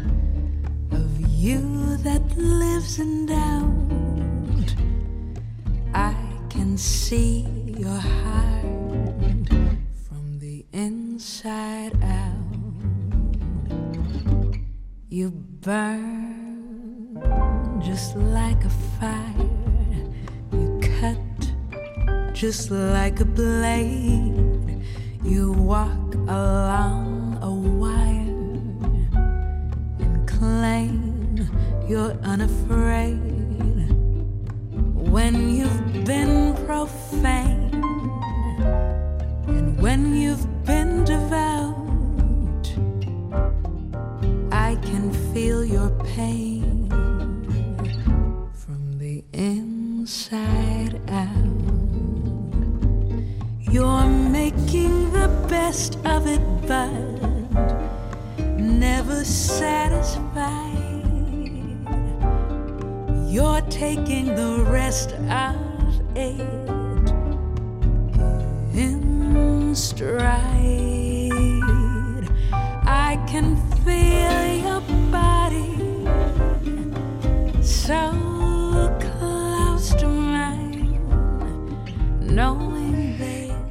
of 0.90 1.20
you 1.20 1.96
that 1.98 2.22
lives 2.36 2.98
in 2.98 3.26
doubt. 3.26 4.74
I 5.94 6.16
can 6.50 6.76
see 6.76 7.55
just 22.56 22.70
like 22.70 23.20
a 23.20 23.24
blade. 23.24 24.80
You 25.22 25.52
walk 25.52 26.14
along 26.14 27.38
a 27.42 27.52
wire 27.82 28.32
and 30.02 30.26
claim 30.26 31.50
you're 31.86 32.16
unafraid. 32.22 33.20
When 35.14 35.50
you've 35.56 36.04
been 36.06 36.54
profane 36.64 37.74
and 39.48 39.78
when 39.82 40.16
you've 40.16 40.46
been 40.64 41.04
devout, 41.04 42.64
I 44.50 44.76
can 44.88 45.12
feel 45.34 45.62
your 45.62 45.90
pain 46.16 46.95
best 55.76 55.98
of 56.06 56.26
it, 56.26 56.40
but 56.66 56.90
never 58.56 59.22
satisfied. 59.22 60.24
You're 63.28 63.60
taking 63.68 64.34
the 64.34 64.64
rest 64.70 65.12
of 65.28 65.56
it 66.16 66.40
in 68.74 69.74
stride. 69.74 70.56
I 72.86 73.22
can 73.28 73.56
feel 73.84 74.46
your 74.64 74.80
body 75.12 75.76
so 77.62 78.15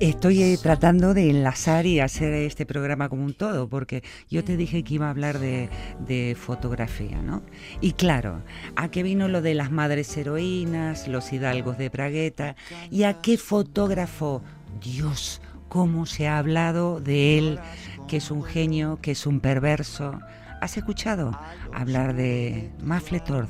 Estoy 0.05 0.43
eh, 0.43 0.59
tratando 0.61 1.15
de 1.15 1.31
enlazar 1.31 1.87
y 1.87 1.99
hacer 1.99 2.31
este 2.31 2.67
programa 2.67 3.09
como 3.09 3.25
un 3.25 3.33
todo, 3.33 3.67
porque 3.67 4.03
yo 4.29 4.43
te 4.43 4.55
dije 4.55 4.83
que 4.83 4.93
iba 4.93 5.07
a 5.07 5.09
hablar 5.09 5.39
de, 5.39 6.37
fotografía, 6.39 7.23
¿no? 7.23 7.41
Y 7.81 7.93
claro, 7.93 8.43
¿a 8.75 8.89
qué 8.91 9.01
vino 9.01 9.27
lo 9.27 9.41
de 9.41 9.55
las 9.55 9.71
madres 9.71 10.15
heroínas, 10.15 11.07
los 11.07 11.33
hidalgos 11.33 11.79
de 11.79 11.89
Pragueta? 11.89 12.55
¿Y 12.91 13.01
a 13.01 13.19
qué 13.19 13.39
fotógrafo? 13.39 14.43
Dios, 14.79 15.41
cómo 15.69 16.05
se 16.05 16.27
ha 16.27 16.37
hablado 16.37 16.99
de 16.99 17.39
él, 17.39 17.59
que 18.07 18.17
es 18.17 18.29
un 18.29 18.43
genio, 18.43 18.99
que 19.01 19.09
es 19.09 19.25
un 19.25 19.39
perverso. 19.39 20.19
¿Has 20.61 20.77
escuchado 20.77 21.31
hablar 21.73 22.13
de 22.13 22.69
Mafletorf? 22.83 23.49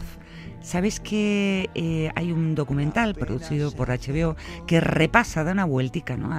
Sabes 0.66 1.00
que 1.00 1.70
eh, 1.76 2.12
hay 2.16 2.32
un 2.32 2.56
documental 2.56 3.14
producido 3.14 3.72
por 3.72 3.90
HBO 3.90 4.36
que 4.66 4.82
repasa, 4.82 5.44
da 5.44 5.52
una 5.52 5.64
vueltica 5.64 6.18
¿no? 6.18 6.34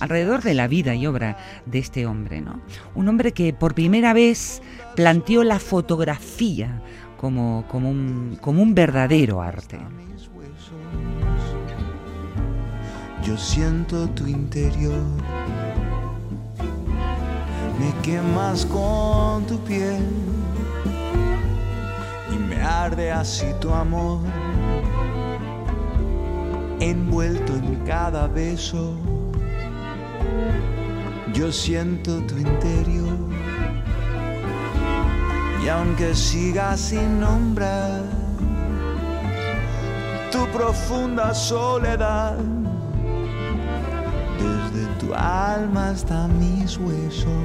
alrededor 0.00 0.42
de 0.42 0.54
la 0.54 0.66
vida 0.66 0.96
y 0.96 1.06
obra 1.06 1.36
de 1.66 1.78
este 1.78 2.04
hombre. 2.06 2.40
¿no? 2.40 2.60
Un 2.96 3.06
hombre 3.06 3.30
que 3.30 3.52
por 3.52 3.76
primera 3.76 4.12
vez 4.12 4.60
planteó 4.96 5.44
la 5.44 5.60
fotografía 5.60 6.82
como, 7.16 7.64
como, 7.68 7.92
un, 7.92 8.36
como 8.40 8.60
un 8.60 8.74
verdadero 8.74 9.40
arte. 9.40 9.78
Yo 13.24 13.38
siento 13.38 14.08
tu 14.10 14.26
interior. 14.26 15.04
Me 17.78 18.02
quemas 18.02 18.66
con 18.66 19.46
tu 19.46 19.60
piel 19.60 20.02
arde 22.60 23.10
así 23.10 23.46
tu 23.60 23.72
amor. 23.72 24.20
Envuelto 26.80 27.54
en 27.54 27.76
cada 27.84 28.26
beso. 28.26 28.94
Yo 31.32 31.52
siento 31.52 32.20
tu 32.22 32.36
interior. 32.36 33.18
Y 35.64 35.68
aunque 35.68 36.14
sigas 36.14 36.80
sin 36.80 37.20
nombrar 37.20 38.02
tu 40.32 40.46
profunda 40.48 41.34
soledad, 41.34 42.36
desde 44.38 44.86
tu 44.98 45.12
alma 45.14 45.90
hasta 45.90 46.28
mis 46.28 46.78
huesos, 46.78 47.44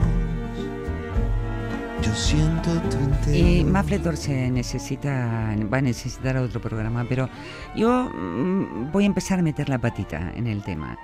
siento 2.15 2.71
tu 2.89 2.97
interior. 2.97 3.59
Y 3.59 3.63
Mafletor 3.65 4.15
se 4.15 4.49
necesita, 4.49 5.55
va 5.71 5.77
a 5.79 5.81
necesitar 5.81 6.37
otro 6.37 6.61
programa, 6.61 7.05
pero 7.07 7.29
yo 7.75 8.09
mm, 8.09 8.91
voy 8.91 9.03
a 9.03 9.07
empezar 9.07 9.39
a 9.39 9.41
meter 9.41 9.67
la 9.67 9.79
patita 9.79 10.31
en 10.35 10.47
el 10.47 10.63
tema. 10.63 10.97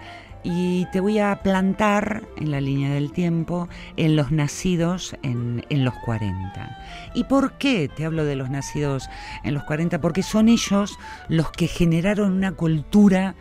Y 0.44 0.88
te 0.92 1.02
voy 1.02 1.20
a 1.20 1.42
plantar 1.44 2.24
en 2.38 2.50
la 2.50 2.62
línea 2.62 2.92
del 2.94 3.12
tiempo 3.12 3.68
en 3.98 4.16
los 4.16 4.32
nacidos 4.32 5.16
en, 5.22 5.64
en 5.70 5.86
los 5.86 5.94
40. 6.06 6.78
¿Y 7.14 7.26
por 7.26 7.58
qué 7.58 7.90
te 7.90 8.06
hablo 8.06 8.26
de 8.26 8.36
los 8.36 8.50
nacidos 8.50 9.08
en 9.44 9.54
los 9.54 9.64
40? 9.66 10.02
Porque 10.02 10.24
son 10.24 10.50
ellos 10.50 10.98
los 11.28 11.52
que 11.52 11.68
generaron 11.68 12.32
una 12.32 12.54
cultura 12.54 13.36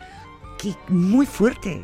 que, 0.58 0.74
muy 0.88 1.24
fuerte 1.24 1.82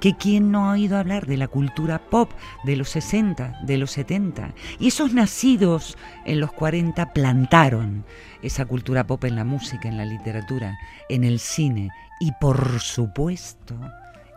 que 0.00 0.16
quién 0.16 0.50
no 0.50 0.64
ha 0.64 0.72
oído 0.72 0.96
hablar 0.96 1.26
de 1.26 1.36
la 1.36 1.48
cultura 1.48 1.98
pop 1.98 2.30
de 2.64 2.76
los 2.76 2.88
60, 2.90 3.60
de 3.62 3.78
los 3.78 3.92
70. 3.92 4.54
Y 4.78 4.88
esos 4.88 5.12
nacidos 5.12 5.96
en 6.24 6.40
los 6.40 6.52
40 6.52 7.12
plantaron 7.12 8.04
esa 8.42 8.64
cultura 8.64 9.06
pop 9.06 9.24
en 9.24 9.36
la 9.36 9.44
música, 9.44 9.88
en 9.88 9.96
la 9.96 10.04
literatura, 10.04 10.78
en 11.08 11.24
el 11.24 11.38
cine 11.38 11.90
y 12.18 12.32
por 12.40 12.80
supuesto 12.80 13.76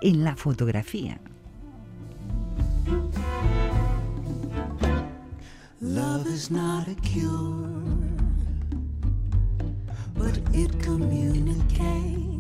en 0.01 0.23
la 0.23 0.35
fotografía. 0.35 1.19
Cure. 11.75 12.32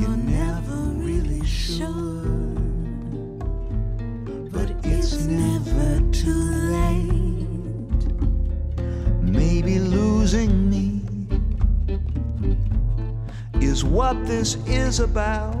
You're 0.00 0.16
never 0.16 0.76
really 1.06 1.44
but 4.50 4.70
it's 4.82 5.26
never 5.26 6.00
too 6.10 6.42
late. 6.72 8.02
Maybe 9.20 9.78
losing 9.78 10.70
me 10.70 11.02
is 13.60 13.84
what 13.84 14.16
this 14.26 14.56
is 14.66 15.00
about. 15.00 15.54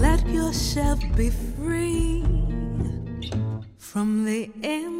Let 0.00 0.26
yourself 0.28 0.98
be 1.14 1.28
free 1.28 2.24
from 3.76 4.24
the 4.24 4.50
inside. 4.62 4.99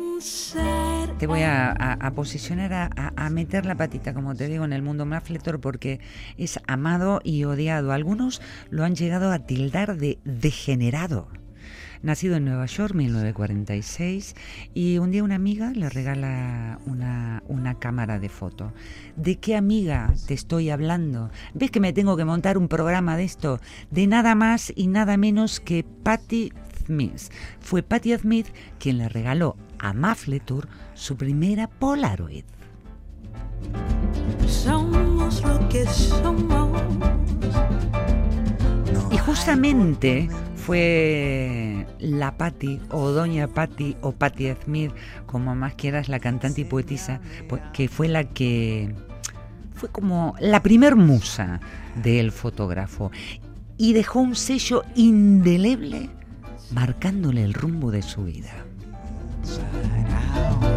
Te 1.21 1.27
voy 1.27 1.43
a, 1.43 1.69
a- 1.71 1.93
a 2.01 2.11
posicionar, 2.13 2.73
a, 2.97 3.29
meter 3.29 3.67
la 3.67 3.75
patita, 3.75 4.15
como 4.15 4.35
te 4.35 4.49
digo, 4.49 4.65
en 4.65 4.73
el 4.73 4.81
mundo 4.81 5.05
Mafletor 5.05 5.61
porque 5.61 6.01
es 6.39 6.59
amado 6.67 7.21
y 7.23 7.45
odiado. 7.45 7.93
Algunos 7.93 8.41
lo 8.71 8.85
han 8.85 8.95
llegado 8.95 9.31
a 9.31 9.41
tildar 9.41 9.99
de 9.99 10.19
degenerado. 10.25 11.29
Nacido 12.03 12.37
en 12.37 12.47
Nueva 12.47 12.65
York, 12.65 12.95
1946, 12.95 14.35
y 14.73 14.97
un 14.97 15.11
día 15.11 15.23
una 15.23 15.35
amiga 15.35 15.73
le 15.73 15.91
regala 15.91 16.79
una, 16.87 17.43
una 17.49 17.75
cámara 17.79 18.19
de 18.19 18.31
foto. 18.31 18.73
¿De 19.17 19.37
qué 19.37 19.57
amiga 19.57 20.15
te 20.27 20.33
estoy 20.33 20.71
hablando? 20.71 21.31
¿Ves 21.53 21.71
que 21.71 21.81
me 21.81 21.93
tengo 21.93 22.17
que 22.17 22.25
montar 22.25 22.57
un 22.57 22.69
programa 22.69 23.19
de 23.19 23.25
esto? 23.25 23.61
De 23.91 24.07
nada 24.07 24.35
más 24.35 24.73
y 24.75 24.87
nada 24.87 25.19
menos 25.19 25.61
que 25.61 25.85
Patti 25.85 26.51
Smith. 26.87 27.31
Fue 27.61 27.83
Patti 27.83 28.17
Smith 28.17 28.47
quien 28.79 28.97
le 28.97 29.11
regaló 29.11 29.59
a 29.81 29.93
Mafletur 29.93 30.69
su 30.95 31.17
primera 31.17 31.69
Polaroid. 31.69 32.45
Somos 34.47 35.43
lo 35.43 35.69
que 35.69 35.87
somos. 35.87 36.71
Y 39.11 39.19
justamente 39.19 40.29
fue 40.55 41.87
la 41.99 42.37
Patti 42.37 42.81
o 42.91 43.11
Doña 43.11 43.49
Patti 43.49 43.97
o 44.03 44.13
Patti 44.13 44.53
Smith, 44.65 44.93
como 45.27 45.55
más 45.55 45.75
quieras, 45.75 46.09
la 46.09 46.21
cantante 46.21 46.61
y 46.61 46.65
poetisa, 46.65 47.21
pues, 47.49 47.63
que 47.73 47.89
fue 47.89 48.09
la 48.09 48.25
que 48.25 48.95
fue 49.75 49.89
como 49.89 50.35
la 50.41 50.63
primer 50.63 50.95
musa 50.95 51.61
del 52.03 52.33
fotógrafo 52.33 53.11
y 53.79 53.95
dejó 53.95 54.21
un 54.21 54.37
sello 54.37 54.85
indeleble 54.95 56.11
marcándole 56.71 57.43
el 57.43 57.55
rumbo 57.55 57.91
de 57.91 58.03
su 58.03 58.25
vida. 58.25 58.67
inside 59.41 60.07
out. 60.11 60.70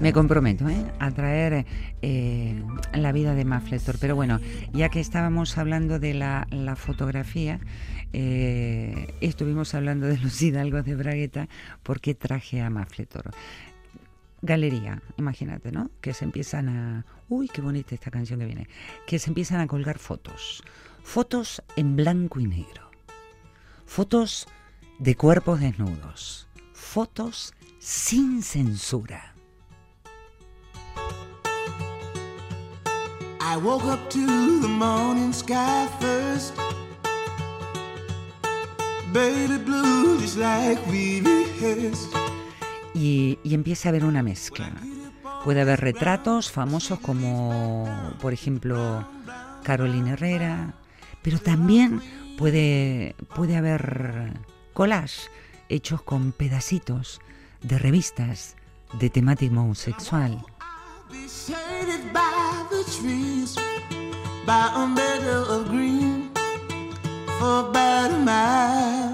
Me 0.00 0.12
comprometo 0.12 0.68
¿eh? 0.68 0.84
a 0.98 1.10
traer 1.10 1.66
eh, 2.02 2.62
la 2.94 3.12
vida 3.12 3.34
de 3.34 3.44
Mafletor. 3.44 3.98
Pero 3.98 4.16
bueno, 4.16 4.40
ya 4.72 4.88
que 4.88 5.00
estábamos 5.00 5.58
hablando 5.58 5.98
de 5.98 6.14
la, 6.14 6.76
fotografía, 6.76 7.60
eh, 8.12 9.14
estuvimos 9.20 9.74
hablando 9.74 10.06
de 10.06 10.18
los 10.18 10.40
hidalgos 10.40 10.84
de 10.84 10.96
Bragueta, 10.96 11.48
porque 11.82 12.14
traje 12.14 12.60
a 12.60 12.70
Mafletor. 12.70 13.30
Galería, 14.42 15.02
imagínate, 15.18 15.70
¿no? 15.70 15.90
Que 16.00 16.14
se 16.14 16.24
empiezan 16.24 16.68
a... 16.68 17.04
Uy, 17.28 17.48
qué 17.48 17.60
bonita 17.60 17.94
esta 17.94 18.10
canción 18.10 18.40
que 18.40 18.46
viene. 18.46 18.68
Que 19.06 19.18
se 19.18 19.30
empiezan 19.30 19.60
a 19.60 19.66
colgar 19.66 19.98
fotos. 19.98 20.62
Fotos 21.02 21.62
en 21.76 21.96
blanco 21.96 22.40
y 22.40 22.46
negro. 22.46 22.90
Fotos 23.84 24.46
de 24.98 25.14
cuerpos 25.14 25.60
desnudos. 25.60 26.48
Fotos 26.72 27.54
sin 27.78 28.42
censura. 28.42 29.34
I 33.42 33.56
woke 33.56 33.84
up 33.84 34.10
to 34.10 34.60
the 34.60 34.68
morning 34.68 35.32
sky 35.32 35.88
first. 35.98 36.54
Baby 39.12 39.58
blue, 39.58 40.20
just 40.20 40.36
like 40.36 40.78
we 40.90 41.20
rehearsed. 41.20 42.14
y, 42.94 43.38
y 43.42 43.54
empieza 43.54 43.88
a 43.88 43.90
haber 43.90 44.04
una 44.04 44.22
mezcla. 44.22 44.70
Puede 45.44 45.62
haber 45.62 45.80
retratos 45.80 46.50
famosos 46.50 47.00
como, 47.00 47.88
por 48.20 48.32
ejemplo, 48.32 49.08
Carolina 49.62 50.12
Herrera, 50.12 50.74
pero 51.22 51.38
también 51.38 52.02
puede, 52.36 53.16
puede 53.34 53.56
haber 53.56 54.34
collage 54.74 55.30
hechos 55.68 56.02
con 56.02 56.32
pedacitos 56.32 57.20
de 57.62 57.78
revistas 57.78 58.56
de 58.98 59.08
temática 59.08 59.58
homosexual. 59.58 60.44
Be 61.10 61.26
shaded 61.26 62.12
by 62.12 62.64
the 62.70 62.84
trees, 62.84 63.56
by 64.46 64.70
a 64.76 64.86
meadow 64.86 65.42
of 65.42 65.66
green, 65.66 66.30
for 67.40 67.68
about 67.68 68.12
a 68.12 68.18
mile. 68.18 69.10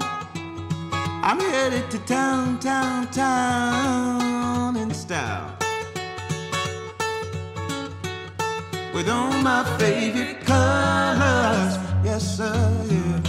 I'm 1.23 1.39
headed 1.39 1.89
to 1.89 1.97
town, 2.05 2.59
town, 2.59 3.07
town 3.07 4.75
in 4.75 4.93
style. 4.93 5.57
With 8.93 9.09
all 9.09 9.31
my 9.41 9.63
favorite 9.79 10.45
colors, 10.45 11.77
yes 12.03 12.37
sir, 12.37 12.85
yeah. 12.91 13.21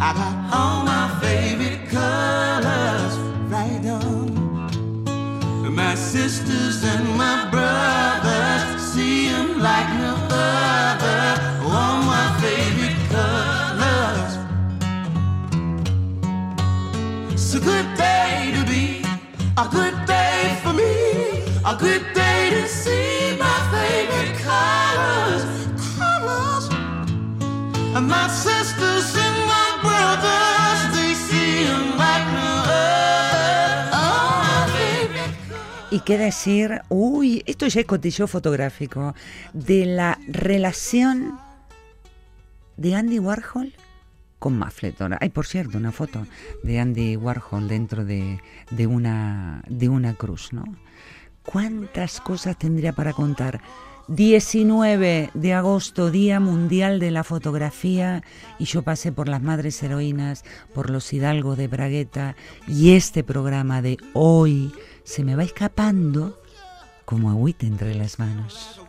I 0.00 0.12
got 0.14 0.54
all 0.54 0.84
my 0.84 1.20
favorite 1.20 1.86
colors. 1.90 3.23
My 5.74 5.96
sisters 5.96 6.84
and 6.84 7.18
my 7.18 7.50
brothers 7.50 8.03
qué 36.04 36.18
decir, 36.18 36.82
uy, 36.88 37.42
esto 37.46 37.66
ya 37.66 37.80
es 37.80 37.86
cotilleo 37.86 38.26
fotográfico, 38.26 39.14
de 39.52 39.86
la 39.86 40.18
relación 40.28 41.38
de 42.76 42.94
Andy 42.94 43.18
Warhol 43.18 43.72
con 44.38 44.58
Mafletor. 44.58 45.16
Hay, 45.20 45.30
por 45.30 45.46
cierto, 45.46 45.78
una 45.78 45.92
foto 45.92 46.26
de 46.62 46.78
Andy 46.78 47.16
Warhol 47.16 47.66
dentro 47.66 48.04
de, 48.04 48.40
de 48.70 48.86
una, 48.86 49.62
de 49.66 49.88
una 49.88 50.14
cruz, 50.14 50.52
¿no? 50.52 50.64
¿Cuántas 51.42 52.20
cosas 52.20 52.58
tendría 52.58 52.92
para 52.92 53.12
contar? 53.12 53.60
19 54.08 55.30
de 55.32 55.54
agosto, 55.54 56.10
Día 56.10 56.40
Mundial 56.40 57.00
de 57.00 57.10
la 57.10 57.24
Fotografía, 57.24 58.22
y 58.58 58.66
yo 58.66 58.82
pasé 58.82 59.12
por 59.12 59.28
las 59.28 59.42
Madres 59.42 59.82
Heroínas, 59.82 60.44
por 60.74 60.90
los 60.90 61.10
Hidalgos 61.12 61.56
de 61.56 61.68
Bragueta, 61.68 62.36
y 62.68 62.92
este 62.92 63.24
programa 63.24 63.80
de 63.80 63.96
hoy 64.12 64.74
se 65.04 65.22
me 65.22 65.36
va 65.36 65.44
escapando 65.44 66.40
como 67.04 67.30
agüita 67.30 67.66
entre 67.66 67.94
las 67.94 68.18
manos. 68.18 68.80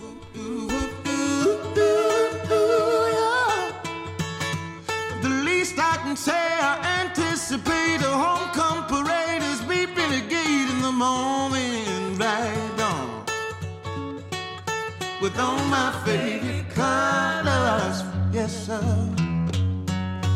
With 15.21 15.39
all 15.39 15.57
my 15.69 15.91
favorite 16.05 16.69
colors, 16.75 18.03
yes 18.31 18.67
sir. 18.67 18.79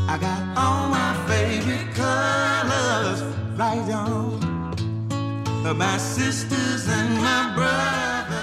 I 0.07 0.17
got 0.17 0.57
all 0.57 0.89
my 0.89 1.13
favorite 1.27 1.93
colors, 1.93 3.21
right 3.55 3.93
on. 3.93 4.48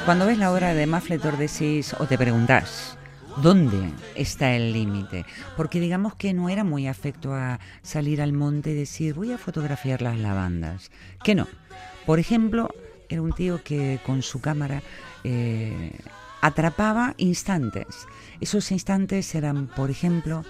Cuando 0.04 0.26
ves 0.26 0.38
la 0.38 0.52
obra 0.52 0.74
de 0.74 0.86
Mafletor 0.86 1.36
decís 1.36 1.92
o 1.98 2.06
te 2.06 2.16
preguntás, 2.16 2.96
¿dónde 3.42 3.90
está 4.14 4.54
el 4.54 4.72
límite? 4.72 5.26
Porque 5.56 5.80
digamos 5.80 6.14
que 6.14 6.32
no 6.32 6.48
era 6.48 6.62
muy 6.62 6.86
afecto 6.86 7.34
a 7.34 7.58
salir 7.82 8.22
al 8.22 8.32
monte 8.32 8.70
y 8.70 8.74
decir, 8.74 9.14
voy 9.14 9.32
a 9.32 9.38
fotografiar 9.38 10.02
las 10.02 10.18
lavandas. 10.20 10.92
Que 11.24 11.34
no. 11.34 11.48
Por 12.04 12.20
ejemplo, 12.20 12.70
era 13.08 13.22
un 13.22 13.32
tío 13.32 13.60
que 13.64 13.98
con 14.06 14.22
su 14.22 14.40
cámara 14.40 14.82
eh, 15.24 15.98
atrapaba 16.42 17.14
instantes. 17.16 18.06
Esos 18.40 18.70
instantes 18.70 19.34
eran, 19.34 19.66
por 19.66 19.90
ejemplo, 19.90 20.44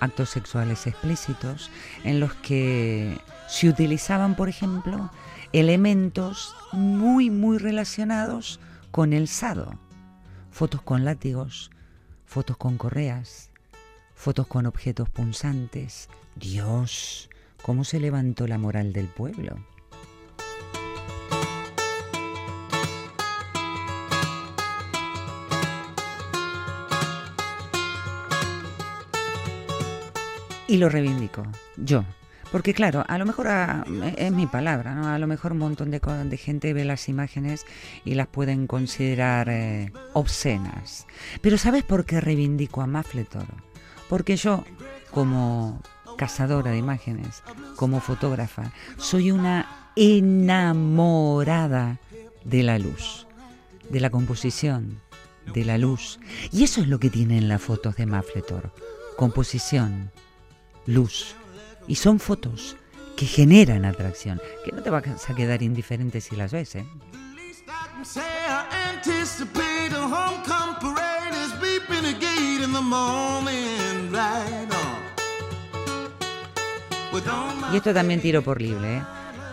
actos 0.00 0.30
sexuales 0.30 0.86
explícitos 0.86 1.70
en 2.04 2.20
los 2.20 2.32
que 2.32 3.18
se 3.48 3.68
utilizaban, 3.68 4.34
por 4.34 4.48
ejemplo, 4.48 5.10
elementos 5.52 6.54
muy, 6.72 7.30
muy 7.30 7.58
relacionados 7.58 8.58
con 8.90 9.12
el 9.12 9.28
sado. 9.28 9.78
Fotos 10.50 10.82
con 10.82 11.04
látigos, 11.04 11.70
fotos 12.24 12.56
con 12.56 12.78
correas, 12.78 13.50
fotos 14.14 14.46
con 14.46 14.66
objetos 14.66 15.10
punzantes. 15.10 16.08
Dios, 16.36 17.28
¿cómo 17.62 17.84
se 17.84 18.00
levantó 18.00 18.46
la 18.46 18.58
moral 18.58 18.92
del 18.92 19.06
pueblo? 19.08 19.56
Y 30.66 30.78
lo 30.78 30.88
reivindico, 30.88 31.42
yo. 31.76 32.02
Porque 32.52 32.74
claro, 32.74 33.04
a 33.08 33.18
lo 33.18 33.24
mejor 33.26 33.48
a- 33.48 33.84
es 34.16 34.30
mi 34.30 34.46
palabra, 34.46 34.94
¿no? 34.94 35.08
A 35.08 35.18
lo 35.18 35.26
mejor 35.26 35.52
un 35.52 35.58
montón 35.58 35.90
de, 35.90 35.98
de 36.00 36.36
gente 36.36 36.72
ve 36.74 36.84
las 36.84 37.08
imágenes 37.08 37.64
y 38.04 38.14
las 38.14 38.26
pueden 38.28 38.66
considerar 38.66 39.48
eh, 39.48 39.90
obscenas. 40.12 41.06
Pero 41.40 41.56
¿sabes 41.58 41.82
por 41.82 42.04
qué 42.04 42.20
reivindico 42.20 42.82
a 42.82 42.86
Mafletor? 42.86 43.46
Porque 44.08 44.36
yo, 44.36 44.64
como 45.10 45.80
cazadora 46.18 46.70
de 46.72 46.78
imágenes, 46.78 47.42
como 47.76 48.00
fotógrafa, 48.00 48.70
soy 48.98 49.30
una 49.32 49.88
enamorada 49.96 51.98
de 52.44 52.62
la 52.62 52.78
luz, 52.78 53.26
de 53.88 54.00
la 54.00 54.10
composición, 54.10 55.00
de 55.54 55.64
la 55.64 55.78
luz. 55.78 56.20
Y 56.52 56.64
eso 56.64 56.82
es 56.82 56.88
lo 56.88 57.00
que 57.00 57.08
tienen 57.10 57.48
las 57.48 57.62
fotos 57.62 57.96
de 57.96 58.04
Mafletor. 58.06 58.72
Composición, 59.16 60.10
luz. 60.86 61.34
Y 61.86 61.96
son 61.96 62.18
fotos 62.18 62.76
que 63.16 63.26
generan 63.26 63.84
atracción, 63.84 64.40
que 64.64 64.72
no 64.72 64.82
te 64.82 64.90
vas 64.90 65.28
a 65.28 65.34
quedar 65.34 65.62
indiferente 65.62 66.20
si 66.20 66.36
las 66.36 66.52
ves, 66.52 66.76
¿eh? 66.76 66.86
Y 77.72 77.76
esto 77.76 77.94
también 77.94 78.20
tiro 78.20 78.42
por 78.42 78.60
libre, 78.60 78.96
¿eh? 78.96 79.02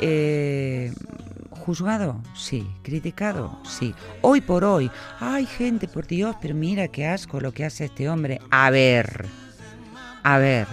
Eh, 0.01 0.93
¿Juzgado? 1.51 2.21
Sí. 2.35 2.67
¿Criticado? 2.83 3.59
Sí. 3.63 3.93
Hoy 4.21 4.41
por 4.41 4.63
hoy. 4.63 4.89
Ay, 5.19 5.45
gente, 5.45 5.87
por 5.87 6.07
Dios, 6.07 6.35
pero 6.41 6.55
mira 6.55 6.87
qué 6.87 7.05
asco 7.05 7.39
lo 7.39 7.51
que 7.51 7.65
hace 7.65 7.85
este 7.85 8.09
hombre. 8.09 8.39
A 8.49 8.69
ver. 8.71 9.27
A 10.23 10.37
ver. 10.37 10.67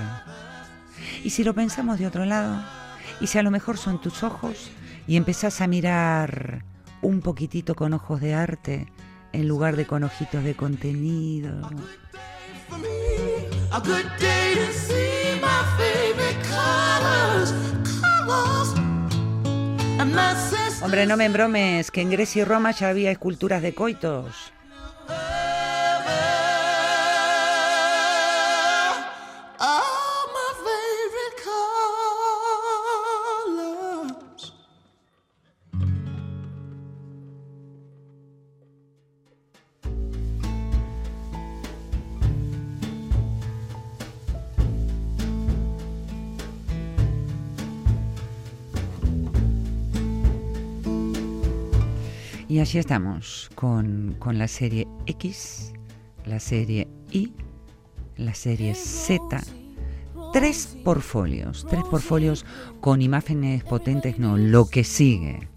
Y 1.27 1.31
si 1.31 1.43
lo 1.43 1.55
pensamos 1.55 1.99
de 1.99 2.07
otro 2.07 2.25
lado, 2.25 2.57
y 3.21 3.27
si 3.27 3.37
a 3.37 3.43
lo 3.43 3.51
mejor 3.51 3.79
son 3.79 4.01
tus 4.01 4.23
ojos 4.23 4.71
y 5.09 5.17
empezás 5.17 5.61
a 5.61 5.67
mirar 5.67 6.65
un 7.03 7.21
poquitito 7.21 7.75
con 7.75 7.95
ojos 7.95 8.21
de 8.21 8.33
arte 8.33 8.87
en 9.33 9.49
lugar 9.49 9.75
de 9.75 9.89
con 9.89 10.05
ojitos 10.05 10.45
de 10.45 10.55
contenido. 10.55 11.69
Hombre, 20.81 21.07
no 21.07 21.17
me 21.17 21.25
embromes, 21.25 21.91
que 21.91 22.03
en 22.03 22.11
Grecia 22.11 22.43
y 22.43 22.45
Roma 22.45 22.71
ya 22.71 22.89
había 22.89 23.11
esculturas 23.11 23.63
de 23.63 23.75
coitos. 23.75 24.53
Y 52.57 52.61
así 52.61 52.79
estamos 52.79 53.51
con, 53.55 54.17
con 54.19 54.39
la 54.39 54.49
serie 54.49 54.89
X, 55.05 55.75
la 56.25 56.41
serie 56.41 56.89
Y, 57.13 57.35
la 58.17 58.33
serie 58.33 58.75
Z. 58.75 59.43
Tres 60.33 60.79
portfolios, 60.83 61.67
tres 61.69 61.85
portfolios 61.85 62.47
con 62.81 63.03
imágenes 63.03 63.63
potentes, 63.63 64.19
no, 64.19 64.39
lo 64.39 64.71
que 64.71 64.85
sigue. 64.85 65.51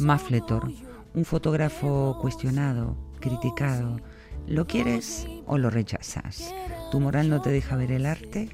Mafletor, 0.00 0.70
un 1.14 1.24
fotógrafo 1.24 2.18
cuestionado, 2.20 2.94
criticado. 3.18 3.98
¿Lo 4.46 4.66
quieres 4.66 5.26
o 5.46 5.56
lo 5.56 5.70
rechazas? 5.70 6.54
¿Tu 6.90 7.00
moral 7.00 7.30
no 7.30 7.40
te 7.40 7.48
deja 7.48 7.74
ver 7.76 7.90
el 7.90 8.04
arte? 8.04 8.50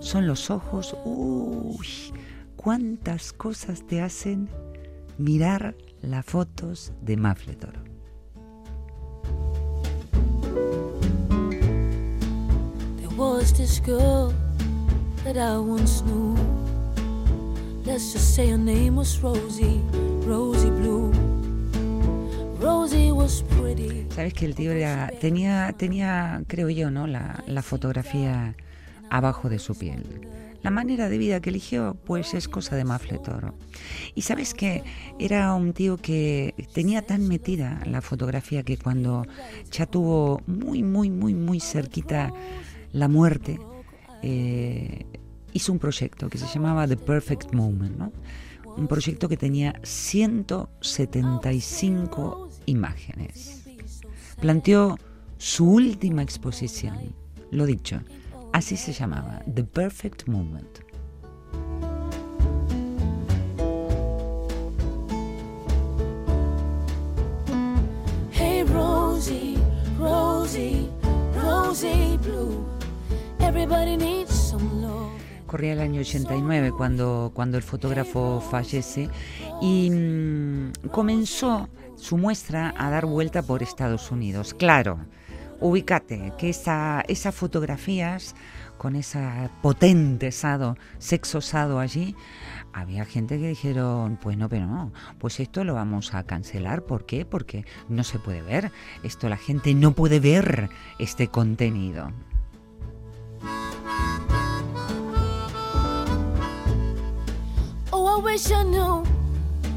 Son 0.00 0.26
los 0.26 0.48
ojos, 0.48 0.96
uy, 1.04 1.86
cuántas 2.56 3.34
cosas 3.34 3.86
te 3.86 4.00
hacen 4.00 4.48
mirar 5.18 5.74
las 6.02 6.24
fotos 6.24 6.92
de 7.02 7.16
Mafletor. 7.16 7.74
There 12.98 13.08
was 13.16 13.52
this 13.52 13.80
girl 13.80 14.32
that 15.24 15.36
I 15.36 15.58
once 15.58 16.02
knew. 16.02 16.36
Let's 17.84 18.12
just 18.12 18.34
say 18.34 18.50
her 18.50 18.58
name 18.58 18.96
was 18.96 19.18
Rosie, 19.22 19.80
Rosie 20.26 20.70
Blue. 20.70 21.12
Rosie 22.58 23.10
was 23.12 23.42
pretty. 23.42 24.06
Sabes 24.10 24.34
que 24.34 24.46
el 24.46 24.54
tío 24.54 24.72
era- 24.72 25.10
tenía, 25.20 25.72
tenía, 25.76 26.42
creo 26.46 26.68
yo, 26.68 26.90
¿no? 26.90 27.06
La, 27.06 27.42
la 27.46 27.62
fotografía 27.62 28.54
abajo 29.10 29.48
de 29.48 29.58
su 29.58 29.74
piel. 29.76 30.04
La 30.62 30.70
manera 30.70 31.08
de 31.08 31.18
vida 31.18 31.40
que 31.40 31.50
eligió, 31.50 31.96
pues 32.04 32.34
es 32.34 32.48
cosa 32.48 32.76
de 32.76 32.84
Mafletoro. 32.84 33.54
Y 34.14 34.22
sabes 34.22 34.52
que 34.52 34.82
era 35.18 35.54
un 35.54 35.72
tío 35.72 35.96
que 35.96 36.54
tenía 36.74 37.02
tan 37.02 37.28
metida 37.28 37.80
la 37.86 38.02
fotografía 38.02 38.62
que 38.62 38.76
cuando 38.76 39.26
ya 39.70 39.86
tuvo 39.86 40.42
muy, 40.46 40.82
muy, 40.82 41.08
muy, 41.08 41.34
muy 41.34 41.60
cerquita 41.60 42.32
la 42.92 43.08
muerte, 43.08 43.58
eh, 44.22 45.06
hizo 45.52 45.72
un 45.72 45.78
proyecto 45.78 46.28
que 46.28 46.38
se 46.38 46.46
llamaba 46.46 46.86
The 46.86 46.96
Perfect 46.96 47.52
Moment, 47.54 47.96
¿no? 47.96 48.12
Un 48.76 48.86
proyecto 48.86 49.28
que 49.28 49.36
tenía 49.36 49.74
175 49.82 52.50
imágenes. 52.66 53.64
Planteó 54.40 54.96
su 55.38 55.68
última 55.70 56.22
exposición, 56.22 57.14
lo 57.50 57.66
dicho, 57.66 58.00
así 58.52 58.76
se 58.76 58.92
llamaba, 58.92 59.42
The 59.52 59.64
Perfect 59.64 60.26
Moment. 60.28 60.80
Hey 68.32 68.64
Rosie, 68.64 69.58
Rosie, 69.98 70.88
Rosie 71.34 72.18
Blue. 72.18 72.64
Everybody 73.40 73.96
needs 73.96 74.32
some 74.32 74.80
love. 74.80 75.10
Corría 75.46 75.72
el 75.72 75.80
año 75.80 76.00
89 76.00 76.72
cuando, 76.76 77.32
cuando 77.34 77.56
el 77.56 77.62
fotógrafo 77.62 78.40
fallece 78.40 79.08
y 79.60 79.90
mm, 79.90 80.88
comenzó 80.90 81.68
su 81.96 82.16
muestra 82.16 82.72
a 82.76 82.88
dar 82.88 83.06
vuelta 83.06 83.42
por 83.42 83.62
Estados 83.62 84.10
Unidos. 84.10 84.54
Claro, 84.54 85.00
ubícate 85.60 86.32
que 86.38 86.50
esa, 86.50 87.02
esas 87.08 87.34
fotografías 87.34 88.34
con 88.78 88.96
ese 88.96 89.20
potente 89.60 90.28
asado, 90.28 90.76
sexo 90.98 91.38
osado 91.38 91.78
allí, 91.78 92.16
había 92.72 93.04
gente 93.04 93.38
que 93.38 93.48
dijeron, 93.48 94.18
pues 94.20 94.38
no, 94.38 94.48
pero 94.48 94.66
no, 94.66 94.92
pues 95.18 95.38
esto 95.40 95.64
lo 95.64 95.74
vamos 95.74 96.14
a 96.14 96.24
cancelar. 96.24 96.84
¿Por 96.84 97.04
qué? 97.04 97.24
Porque 97.24 97.64
no 97.88 98.04
se 98.04 98.18
puede 98.18 98.42
ver. 98.42 98.72
Esto 99.02 99.28
la 99.28 99.36
gente 99.36 99.74
no 99.74 99.92
puede 99.92 100.20
ver 100.20 100.70
este 100.98 101.28
contenido. 101.28 102.10
Oh, 107.92 108.18
I 108.18 108.22
wish 108.22 108.50
I 108.50 108.62
knew 108.62 109.02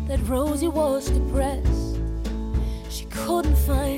that 0.07 0.19
Rosie 0.29 0.67
was 0.67 1.09
depressed. 1.09 1.82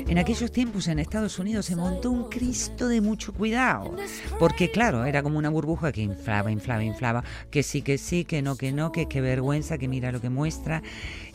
En 0.08 0.18
aquellos 0.18 0.52
tiempos 0.52 0.88
en 0.88 0.98
Estados 0.98 1.38
Unidos 1.38 1.66
se 1.66 1.76
montó 1.76 2.10
un 2.10 2.28
Cristo 2.30 2.88
de 2.88 3.00
mucho 3.00 3.32
cuidado, 3.32 3.94
porque 4.38 4.70
claro, 4.70 5.04
era 5.04 5.22
como 5.22 5.36
una 5.36 5.50
burbuja 5.50 5.92
que 5.92 6.00
inflaba, 6.00 6.50
inflaba, 6.50 6.84
inflaba, 6.84 7.24
que 7.50 7.62
sí, 7.62 7.82
que 7.82 7.98
sí, 7.98 8.24
que 8.24 8.40
no, 8.40 8.56
que 8.56 8.72
no, 8.72 8.92
que 8.92 9.08
qué 9.08 9.20
vergüenza, 9.20 9.78
que 9.78 9.88
mira 9.88 10.12
lo 10.12 10.20
que 10.20 10.30
muestra. 10.30 10.82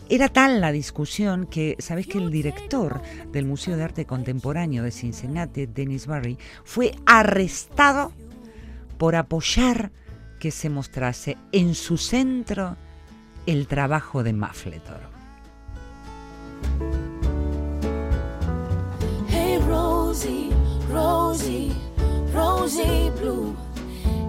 Era 0.09 0.29
tal 0.29 0.61
la 0.61 0.71
discusión 0.71 1.45
que, 1.45 1.75
¿sabes 1.79 2.07
que 2.07 2.17
el 2.17 2.31
director 2.31 3.01
del 3.31 3.45
Museo 3.45 3.77
de 3.77 3.83
Arte 3.83 4.05
Contemporáneo 4.05 4.83
de 4.83 4.91
Cincinnati, 4.91 5.65
Dennis 5.65 6.07
Barry, 6.07 6.37
fue 6.63 6.95
arrestado 7.05 8.13
por 8.97 9.15
apoyar 9.15 9.91
que 10.39 10.51
se 10.51 10.69
mostrase 10.69 11.37
en 11.51 11.75
su 11.75 11.97
centro 11.97 12.77
el 13.45 13.67
trabajo 13.67 14.23
de 14.23 14.33
Mafletor? 14.33 15.11
Rosie, 20.11 20.51
Rosie, 20.89 21.71
Rosie 22.33 23.09
Blue. 23.11 23.55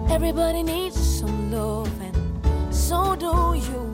Everybody 0.09 0.63
needs 0.63 0.95
some 0.95 1.51
love, 1.51 1.91
and 1.99 2.73
so 2.73 3.17
do 3.17 3.53
you. 3.53 3.93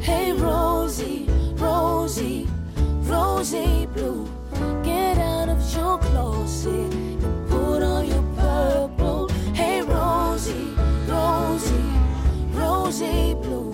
Hey 0.00 0.32
Rosie, 0.32 1.28
Rosie, 1.54 2.48
Rosie 3.06 3.86
Blue. 3.94 4.28
Get 4.82 5.16
out 5.18 5.48
of 5.48 5.60
your 5.76 5.98
closet 5.98 6.92
and 6.92 7.48
put 7.48 7.84
on 7.84 8.08
your 8.08 8.24
purple. 8.34 9.28
Hey 9.54 9.80
Rosie, 9.82 10.74
Rosie, 11.06 11.92
Rosie 12.50 13.34
Blue. 13.34 13.72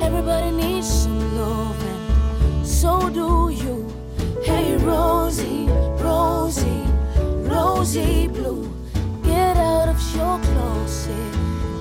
Everybody 0.00 0.52
needs 0.52 0.88
some 0.88 1.36
love, 1.36 1.84
and 1.84 2.64
so 2.64 3.10
do 3.10 3.50
you. 3.50 3.97
Hey 4.44 4.76
Rosie, 4.78 5.66
Rosie, 6.00 6.84
Rosie 7.48 8.28
Blue. 8.28 8.68
Get 9.24 9.56
out 9.56 9.88
of 9.88 10.14
your 10.14 10.38
closet, 10.40 11.12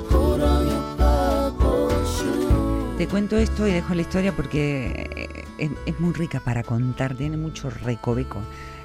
put 0.09 0.41
on 0.41 0.67
your 0.67 0.97
purple 0.97 1.89
shoes. 2.05 2.97
Te 2.97 3.07
cuento 3.07 3.37
esto 3.37 3.67
y 3.67 3.73
dejo 3.73 3.93
la 3.93 4.01
historia 4.01 4.35
porque 4.35 5.35
eh, 5.59 5.73
es, 5.85 5.99
muy 5.99 6.13
rica 6.13 6.39
para 6.39 6.63
contar, 6.63 7.15
tiene 7.15 7.37
mucho 7.37 7.69
recoveco 7.69 8.39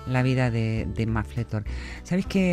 la 0.07 0.23
vida 0.23 0.51
de, 0.51 0.87
de 0.95 1.07
Mafletor. 1.07 1.65
Sabes 2.03 2.27
que 2.27 2.53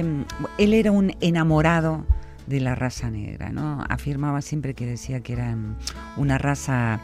él 0.57 0.74
era 0.74 0.91
un 0.91 1.15
enamorado 1.20 2.05
de 2.47 2.61
la 2.61 2.76
raza 2.76 3.11
negra, 3.11 3.49
¿no? 3.49 3.84
Afirmaba 3.89 4.41
siempre 4.41 4.74
que 4.74 4.86
decía 4.86 5.20
que 5.20 5.34
era 5.34 5.55
mm, 5.55 5.76
una 6.17 6.38
raza 6.38 6.99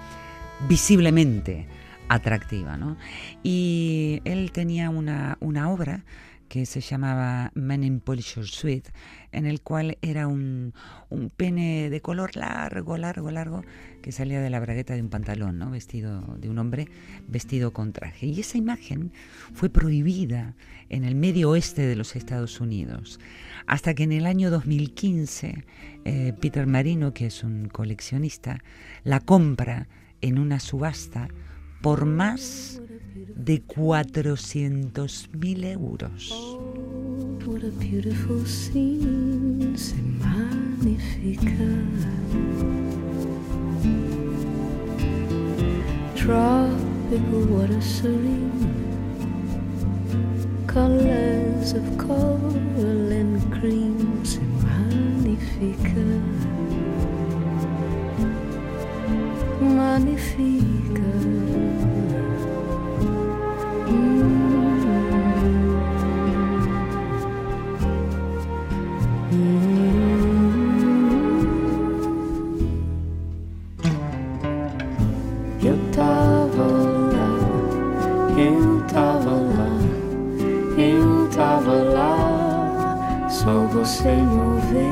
visiblemente 0.67 1.67
atractiva, 2.09 2.77
¿no? 2.77 2.97
Y 3.43 4.21
él 4.25 4.51
tenía 4.51 4.89
una, 4.89 5.37
una 5.39 5.69
obra 5.69 6.03
que 6.47 6.65
se 6.65 6.79
llamaba 6.79 7.51
Men 7.55 7.83
in 7.83 7.99
Polisher 7.99 8.45
Suite, 8.45 8.91
en 9.31 9.45
el 9.45 9.61
cual 9.61 9.97
era 10.01 10.27
un, 10.27 10.73
un 11.09 11.29
pene 11.29 11.89
de 11.89 12.01
color 12.01 12.35
largo, 12.35 12.97
largo, 12.97 13.31
largo, 13.31 13.63
que 14.01 14.11
salía 14.11 14.39
de 14.39 14.49
la 14.49 14.59
bragueta 14.59 14.93
de 14.93 15.01
un 15.01 15.09
pantalón, 15.09 15.57
¿no? 15.57 15.71
Vestido 15.71 16.21
de 16.37 16.49
un 16.49 16.59
hombre 16.59 16.87
vestido 17.27 17.73
con 17.73 17.93
traje. 17.93 18.27
Y 18.27 18.39
esa 18.39 18.57
imagen 18.57 19.11
fue 19.53 19.69
prohibida 19.69 20.55
en 20.89 21.03
el 21.03 21.15
medio 21.15 21.49
oeste 21.49 21.81
de 21.81 21.95
los 21.95 22.15
Estados 22.15 22.61
Unidos, 22.61 23.19
hasta 23.65 23.95
que 23.95 24.03
en 24.03 24.11
el 24.11 24.27
año 24.27 24.51
2015 24.51 25.65
eh, 26.05 26.33
Peter 26.39 26.67
Marino, 26.67 27.13
que 27.13 27.25
es 27.25 27.43
un 27.43 27.67
coleccionista, 27.69 28.63
la 29.03 29.19
compra 29.19 29.87
en 30.21 30.37
una 30.37 30.59
subasta 30.59 31.29
por 31.81 32.05
más 32.05 32.81
de 33.35 33.61
400 33.61 35.29
mil 35.33 35.63
euros. 35.63 36.31
What 37.45 37.63
a 37.63 37.69
beautiful 37.79 38.45
scene, 38.45 39.75
c'est 39.75 40.01
magnifique. 40.19 41.53
Tropical 46.15 47.45
water 47.49 47.81
colors 50.75 51.73
of 51.73 51.97
coral 51.97 53.11
and 53.11 53.39
cream, 53.53 54.23
Magnifique. 59.65 60.65
Eu 75.63 75.77
tava 75.91 76.65
lá, 77.11 77.29
eu 78.37 78.83
tava 78.87 79.31
lá, 79.31 79.71
eu 80.77 81.27
tava 81.35 81.73
lá, 81.73 83.27
só 83.29 83.65
você 83.73 84.15
não 84.15 84.59
vê 84.69 84.91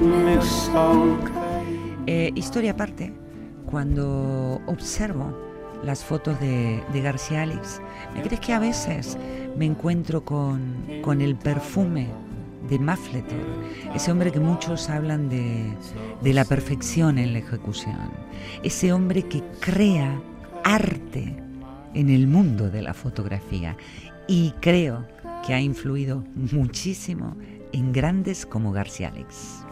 meu 0.00 0.42
sol. 0.42 1.35
Eh, 2.06 2.30
historia 2.34 2.72
aparte, 2.72 3.12
cuando 3.68 4.60
observo 4.66 5.36
las 5.82 6.04
fotos 6.04 6.38
de, 6.40 6.82
García 6.94 7.42
Alex, 7.42 7.80
¿me 8.14 8.22
crees 8.22 8.40
que 8.40 8.52
a 8.52 8.58
veces 8.58 9.18
me 9.56 9.66
encuentro 9.66 10.24
con, 10.24 10.84
con 11.02 11.20
el 11.20 11.36
perfume 11.36 12.08
de 12.68 12.78
Mafletor, 12.78 13.38
ese 13.94 14.10
hombre 14.10 14.32
que 14.32 14.40
muchos 14.40 14.88
hablan 14.88 15.28
de, 15.28 15.72
de 16.22 16.32
la 16.32 16.44
perfección 16.44 17.18
en 17.18 17.32
la 17.32 17.40
ejecución, 17.40 18.10
ese 18.62 18.92
hombre 18.92 19.22
que 19.22 19.42
crea 19.60 20.20
arte 20.64 21.36
en 21.94 22.10
el 22.10 22.26
mundo 22.26 22.70
de 22.70 22.82
la 22.82 22.94
fotografía. 22.94 23.76
Y 24.28 24.52
creo 24.60 25.06
que 25.46 25.54
ha 25.54 25.60
influido 25.60 26.24
muchísimo 26.34 27.36
en 27.72 27.92
grandes 27.92 28.44
como 28.46 28.72
García 28.72 29.08
Alex. 29.08 29.64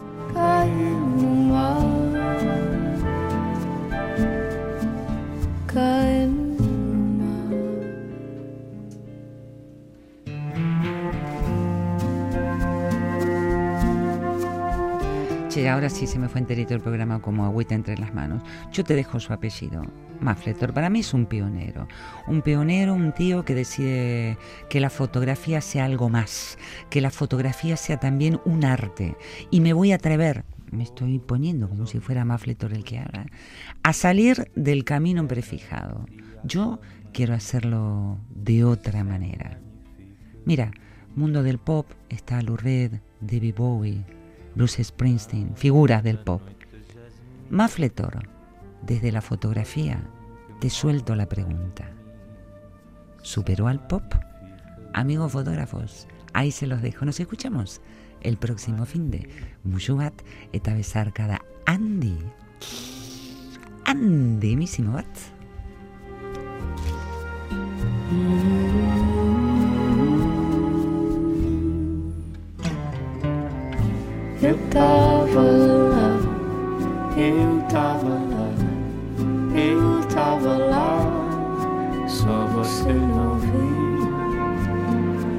Ahora 15.69 15.89
sí 15.89 16.05
se 16.05 16.19
me 16.19 16.29
fue 16.29 16.41
enterito 16.41 16.73
el 16.73 16.79
programa 16.79 17.21
como 17.21 17.43
agüita 17.43 17.75
entre 17.75 17.97
las 17.97 18.13
manos. 18.13 18.43
Yo 18.71 18.83
te 18.83 18.95
dejo 18.95 19.19
su 19.19 19.33
apellido. 19.33 19.83
Mafletor, 20.21 20.73
para 20.73 20.89
mí 20.89 20.99
es 20.99 21.13
un 21.13 21.25
pionero. 21.25 21.87
Un 22.27 22.41
pionero, 22.41 22.93
un 22.93 23.13
tío 23.13 23.43
que 23.43 23.55
decide 23.55 24.37
que 24.69 24.79
la 24.79 24.89
fotografía 24.89 25.61
sea 25.61 25.85
algo 25.85 26.09
más, 26.09 26.57
que 26.89 27.01
la 27.01 27.09
fotografía 27.09 27.77
sea 27.77 27.97
también 27.97 28.39
un 28.45 28.63
arte. 28.63 29.15
Y 29.49 29.59
me 29.59 29.73
voy 29.73 29.91
a 29.91 29.95
atrever, 29.95 30.45
me 30.71 30.83
estoy 30.83 31.19
poniendo 31.19 31.67
como 31.67 31.87
si 31.87 31.99
fuera 31.99 32.25
Mafletor 32.25 32.73
el 32.73 32.83
que 32.83 32.99
habla, 32.99 33.25
a 33.83 33.93
salir 33.93 34.51
del 34.55 34.83
camino 34.83 35.27
prefijado. 35.27 36.05
Yo 36.43 36.79
quiero 37.11 37.33
hacerlo 37.33 38.19
de 38.29 38.63
otra 38.63 39.03
manera. 39.03 39.59
Mira, 40.45 40.71
mundo 41.15 41.43
del 41.43 41.57
pop 41.57 41.87
está 42.09 42.41
Lou 42.41 42.55
Reed, 42.55 42.99
David 43.19 43.55
Bowie, 43.55 44.05
Bruce 44.55 44.83
Springsteen, 44.83 45.55
figuras 45.55 46.03
del 46.03 46.17
pop. 46.17 46.41
Mafletor, 47.49 48.27
desde 48.81 49.11
la 49.11 49.21
fotografía, 49.21 50.01
te 50.59 50.69
suelto 50.69 51.15
la 51.15 51.27
pregunta. 51.27 51.91
¿Superó 53.21 53.67
al 53.67 53.85
pop? 53.85 54.03
Amigos 54.93 55.31
fotógrafos, 55.31 56.07
ahí 56.33 56.51
se 56.51 56.67
los 56.67 56.81
dejo. 56.81 57.05
Nos 57.05 57.19
escuchamos 57.19 57.81
el 58.21 58.37
próximo 58.37 58.85
fin 58.85 59.11
de 59.11 59.29
Mushubat 59.63 60.13
eta 60.53 60.75
cada 61.13 61.41
Andy. 61.65 62.17
Andy, 63.85 64.55
misimo 64.55 64.93
bat. 64.93 65.05
Eu 74.47 74.59
tava 74.69 75.41
lá, 75.41 76.19
eu 77.17 77.63
tava 77.67 78.09
lá, 78.09 78.47
eu 79.55 80.03
tava 80.13 80.57
lá, 80.57 82.07
só 82.07 82.45
você 82.53 82.93
não 82.93 83.39
viu. 83.39 84.07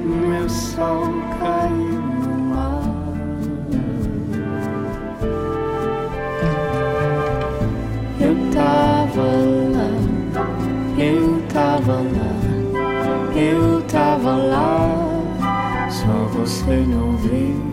Meu 0.03 0.49
sol 0.49 1.05
caiu 1.39 2.01
no 2.21 2.37
mar. 2.49 2.83
Eu 8.19 8.35
tava 8.53 9.23
lá, 9.73 9.89
eu 11.01 11.41
tava 11.47 11.93
lá, 11.93 13.37
eu 13.37 13.81
tava 13.83 14.35
lá, 14.35 15.89
só 15.89 16.25
você 16.37 16.85
não 16.85 17.15
viu 17.15 17.66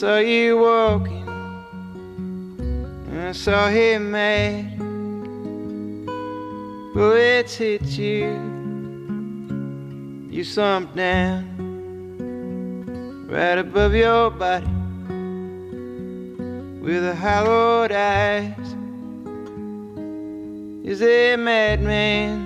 saw 0.00 0.16
you 0.16 0.56
walking. 0.56 1.28
and 2.58 3.20
I 3.20 3.32
saw 3.32 3.68
him 3.68 4.12
mad. 4.12 4.78
Bullets 6.94 7.56
hit 7.56 7.84
you. 7.98 8.30
You 10.30 10.42
slumped 10.42 10.96
down 10.96 11.44
right 13.28 13.58
above 13.58 13.94
your 13.94 14.30
body 14.30 14.66
with 16.80 17.04
a 17.04 17.14
hollowed 17.14 17.92
eyes. 17.92 18.56
Is 20.82 21.02
a 21.02 21.36
madman 21.36 22.40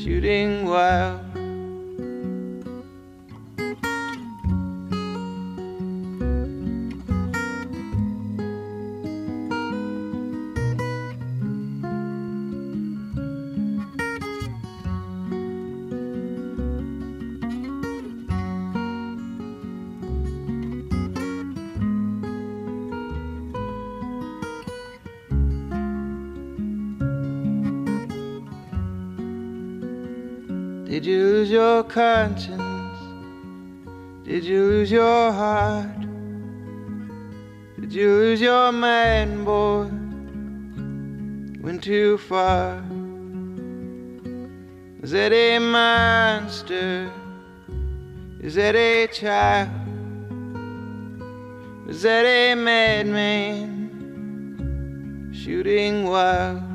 shooting 0.00 0.64
wild? 0.64 1.21
Did 31.02 31.10
you 31.10 31.24
lose 31.24 31.50
your 31.50 31.82
conscience? 31.82 32.96
Did 34.22 34.44
you 34.44 34.64
lose 34.66 34.88
your 34.88 35.32
heart? 35.32 36.00
Did 37.80 37.92
you 37.92 38.06
lose 38.06 38.40
your 38.40 38.70
man, 38.70 39.42
boy? 39.42 39.88
Went 41.60 41.82
too 41.82 42.18
far. 42.18 42.80
Is 45.02 45.10
that 45.10 45.32
a 45.32 45.58
monster? 45.58 47.10
Is 48.40 48.54
that 48.54 48.76
a 48.76 49.08
child? 49.08 49.70
Is 51.88 52.02
that 52.02 52.24
a 52.24 52.54
madman 52.54 53.72
shooting 55.34 56.04
wild? 56.04 56.71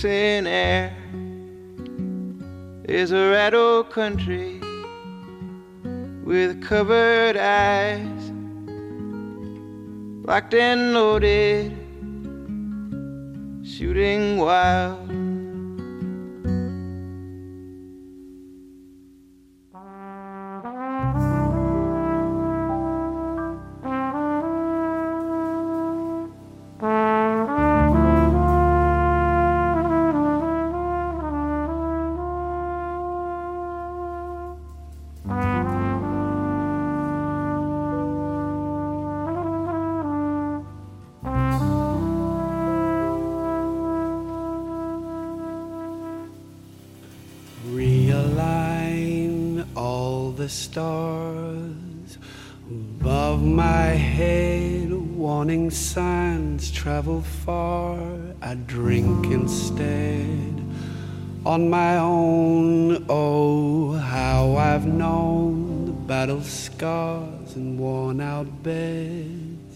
Cursing 0.00 0.46
air. 0.46 0.96
is 2.84 3.12
a 3.12 3.30
rattle 3.30 3.84
country 3.84 4.58
with 6.24 6.62
covered 6.62 7.36
eyes, 7.36 8.32
locked 10.24 10.54
and 10.54 10.94
loaded, 10.94 11.76
shooting 13.62 14.38
wild. 14.38 15.19
On 61.50 61.68
my 61.68 61.96
own. 61.96 63.04
Oh, 63.08 63.94
how 63.94 64.54
I've 64.54 64.86
known 64.86 65.86
the 65.86 65.92
battle 66.12 66.42
scars 66.42 67.56
and 67.56 67.76
worn 67.76 68.20
out 68.20 68.46
beds. 68.62 69.74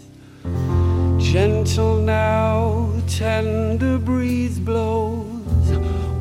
Gentle 1.18 1.96
now, 1.96 2.92
tender 3.08 3.98
breeze 3.98 4.60
blows, 4.60 5.68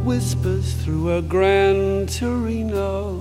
whispers 0.03 0.73
through 0.81 1.17
a 1.17 1.21
grand 1.21 2.09
Torino, 2.09 3.11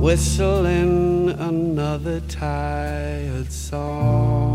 whistling 0.00 1.28
another 1.28 2.20
tired 2.20 3.52
song. 3.52 4.46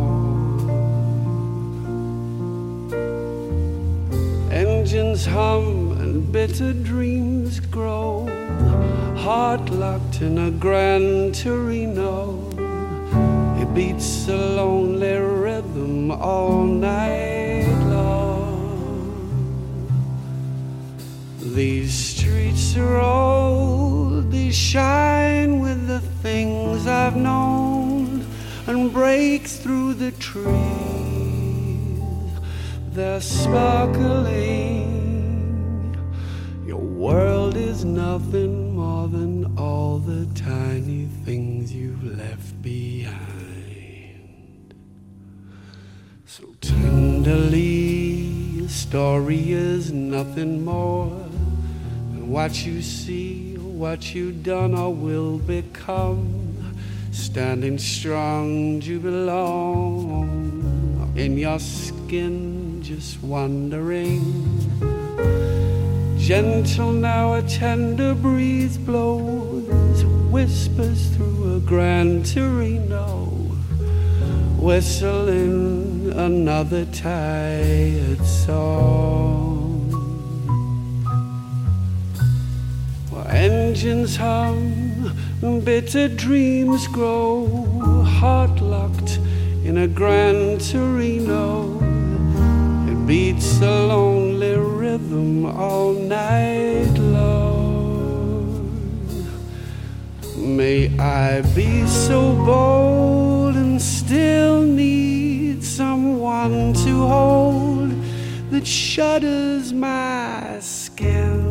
Engines 4.51 5.25
hum 5.25 5.70
bitter 6.47 6.73
dreams 6.73 7.59
grow, 7.59 8.25
heart 9.15 9.69
locked 9.69 10.21
in 10.21 10.39
a 10.39 10.49
grand 10.49 11.35
Torino. 11.35 12.15
It 13.61 13.71
beats 13.75 14.27
a 14.27 14.35
lonely 14.59 15.17
rhythm 15.17 16.09
all 16.09 16.63
night 16.63 17.67
long. 17.95 18.57
These 21.37 21.93
streets 21.93 22.75
are 22.75 22.99
old, 22.99 24.31
they 24.31 24.49
shine 24.49 25.59
with 25.59 25.85
the 25.85 25.99
things 26.23 26.87
I've 26.87 27.15
known 27.15 28.25
and 28.65 28.91
break 28.91 29.45
through 29.45 29.93
the 29.93 30.11
trees. 30.13 30.49
They're 32.95 33.21
sparkling. 33.21 34.90
World 37.01 37.57
is 37.57 37.83
nothing 37.83 38.75
more 38.75 39.07
than 39.07 39.57
all 39.57 39.97
the 39.97 40.27
tiny 40.35 41.07
things 41.25 41.73
you've 41.73 42.03
left 42.03 42.61
behind. 42.61 43.15
So 46.27 46.43
tenderly, 46.61 48.59
a 48.63 48.69
story 48.69 49.51
is 49.51 49.91
nothing 49.91 50.63
more 50.63 51.09
than 51.09 52.29
what 52.29 52.67
you 52.67 52.83
see, 52.83 53.55
what 53.55 54.13
you've 54.13 54.43
done 54.43 54.75
or 54.75 54.93
will 54.93 55.39
become. 55.39 56.75
Standing 57.11 57.79
strong, 57.79 58.79
you 58.83 58.99
belong 58.99 60.51
in 61.15 61.35
your 61.35 61.57
skin, 61.57 62.83
just 62.83 63.23
wondering. 63.23 64.60
Gentle 66.31 66.93
now, 66.93 67.33
a 67.33 67.41
tender 67.41 68.13
breeze 68.15 68.77
blows, 68.77 70.05
whispers 70.31 71.09
through 71.09 71.57
a 71.57 71.59
grand 71.59 72.25
Torino, 72.25 73.25
whistling 74.57 76.13
another 76.15 76.85
tired 76.85 78.25
song. 78.25 79.91
While 83.09 83.27
engines 83.27 84.15
hum, 84.15 85.11
and 85.41 85.65
bitter 85.65 86.07
dreams 86.07 86.87
grow, 86.87 87.45
heart 88.05 88.61
locked 88.61 89.17
in 89.65 89.79
a 89.79 89.87
grand 89.89 90.61
Torino. 90.61 91.80
Beats 93.11 93.59
a 93.59 93.87
lonely 93.87 94.55
rhythm 94.55 95.45
all 95.45 95.91
night 95.91 96.97
long. 96.97 98.55
May 100.37 100.97
I 100.97 101.41
be 101.53 101.85
so 101.87 102.33
bold 102.45 103.57
and 103.57 103.81
still 103.81 104.61
need 104.61 105.61
someone 105.61 106.71
to 106.85 107.05
hold 107.05 107.91
that 108.49 108.65
shudders 108.65 109.73
my 109.73 110.59
skin. 110.61 111.41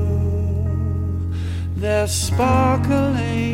They're 1.76 2.08
sparkling. 2.08 3.49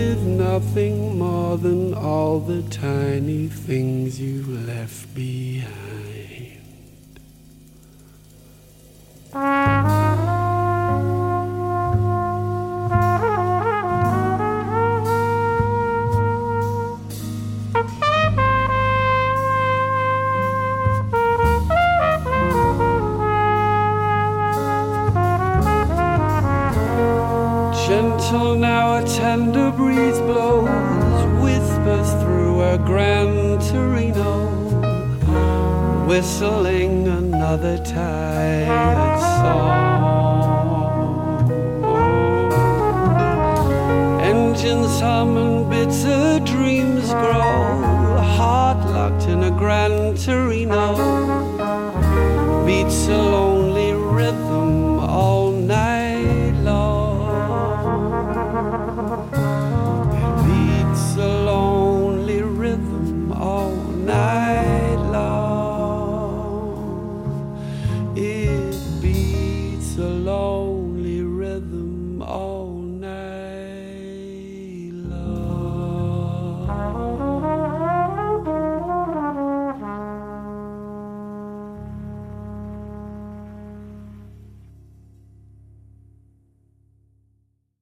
Is 0.00 0.22
nothing 0.22 1.18
more 1.18 1.58
than 1.58 1.92
all 1.92 2.40
the 2.40 2.62
tiny 2.70 3.48
things 3.48 4.18
you 4.18 4.42
left 4.46 5.14
behind. 5.14 6.29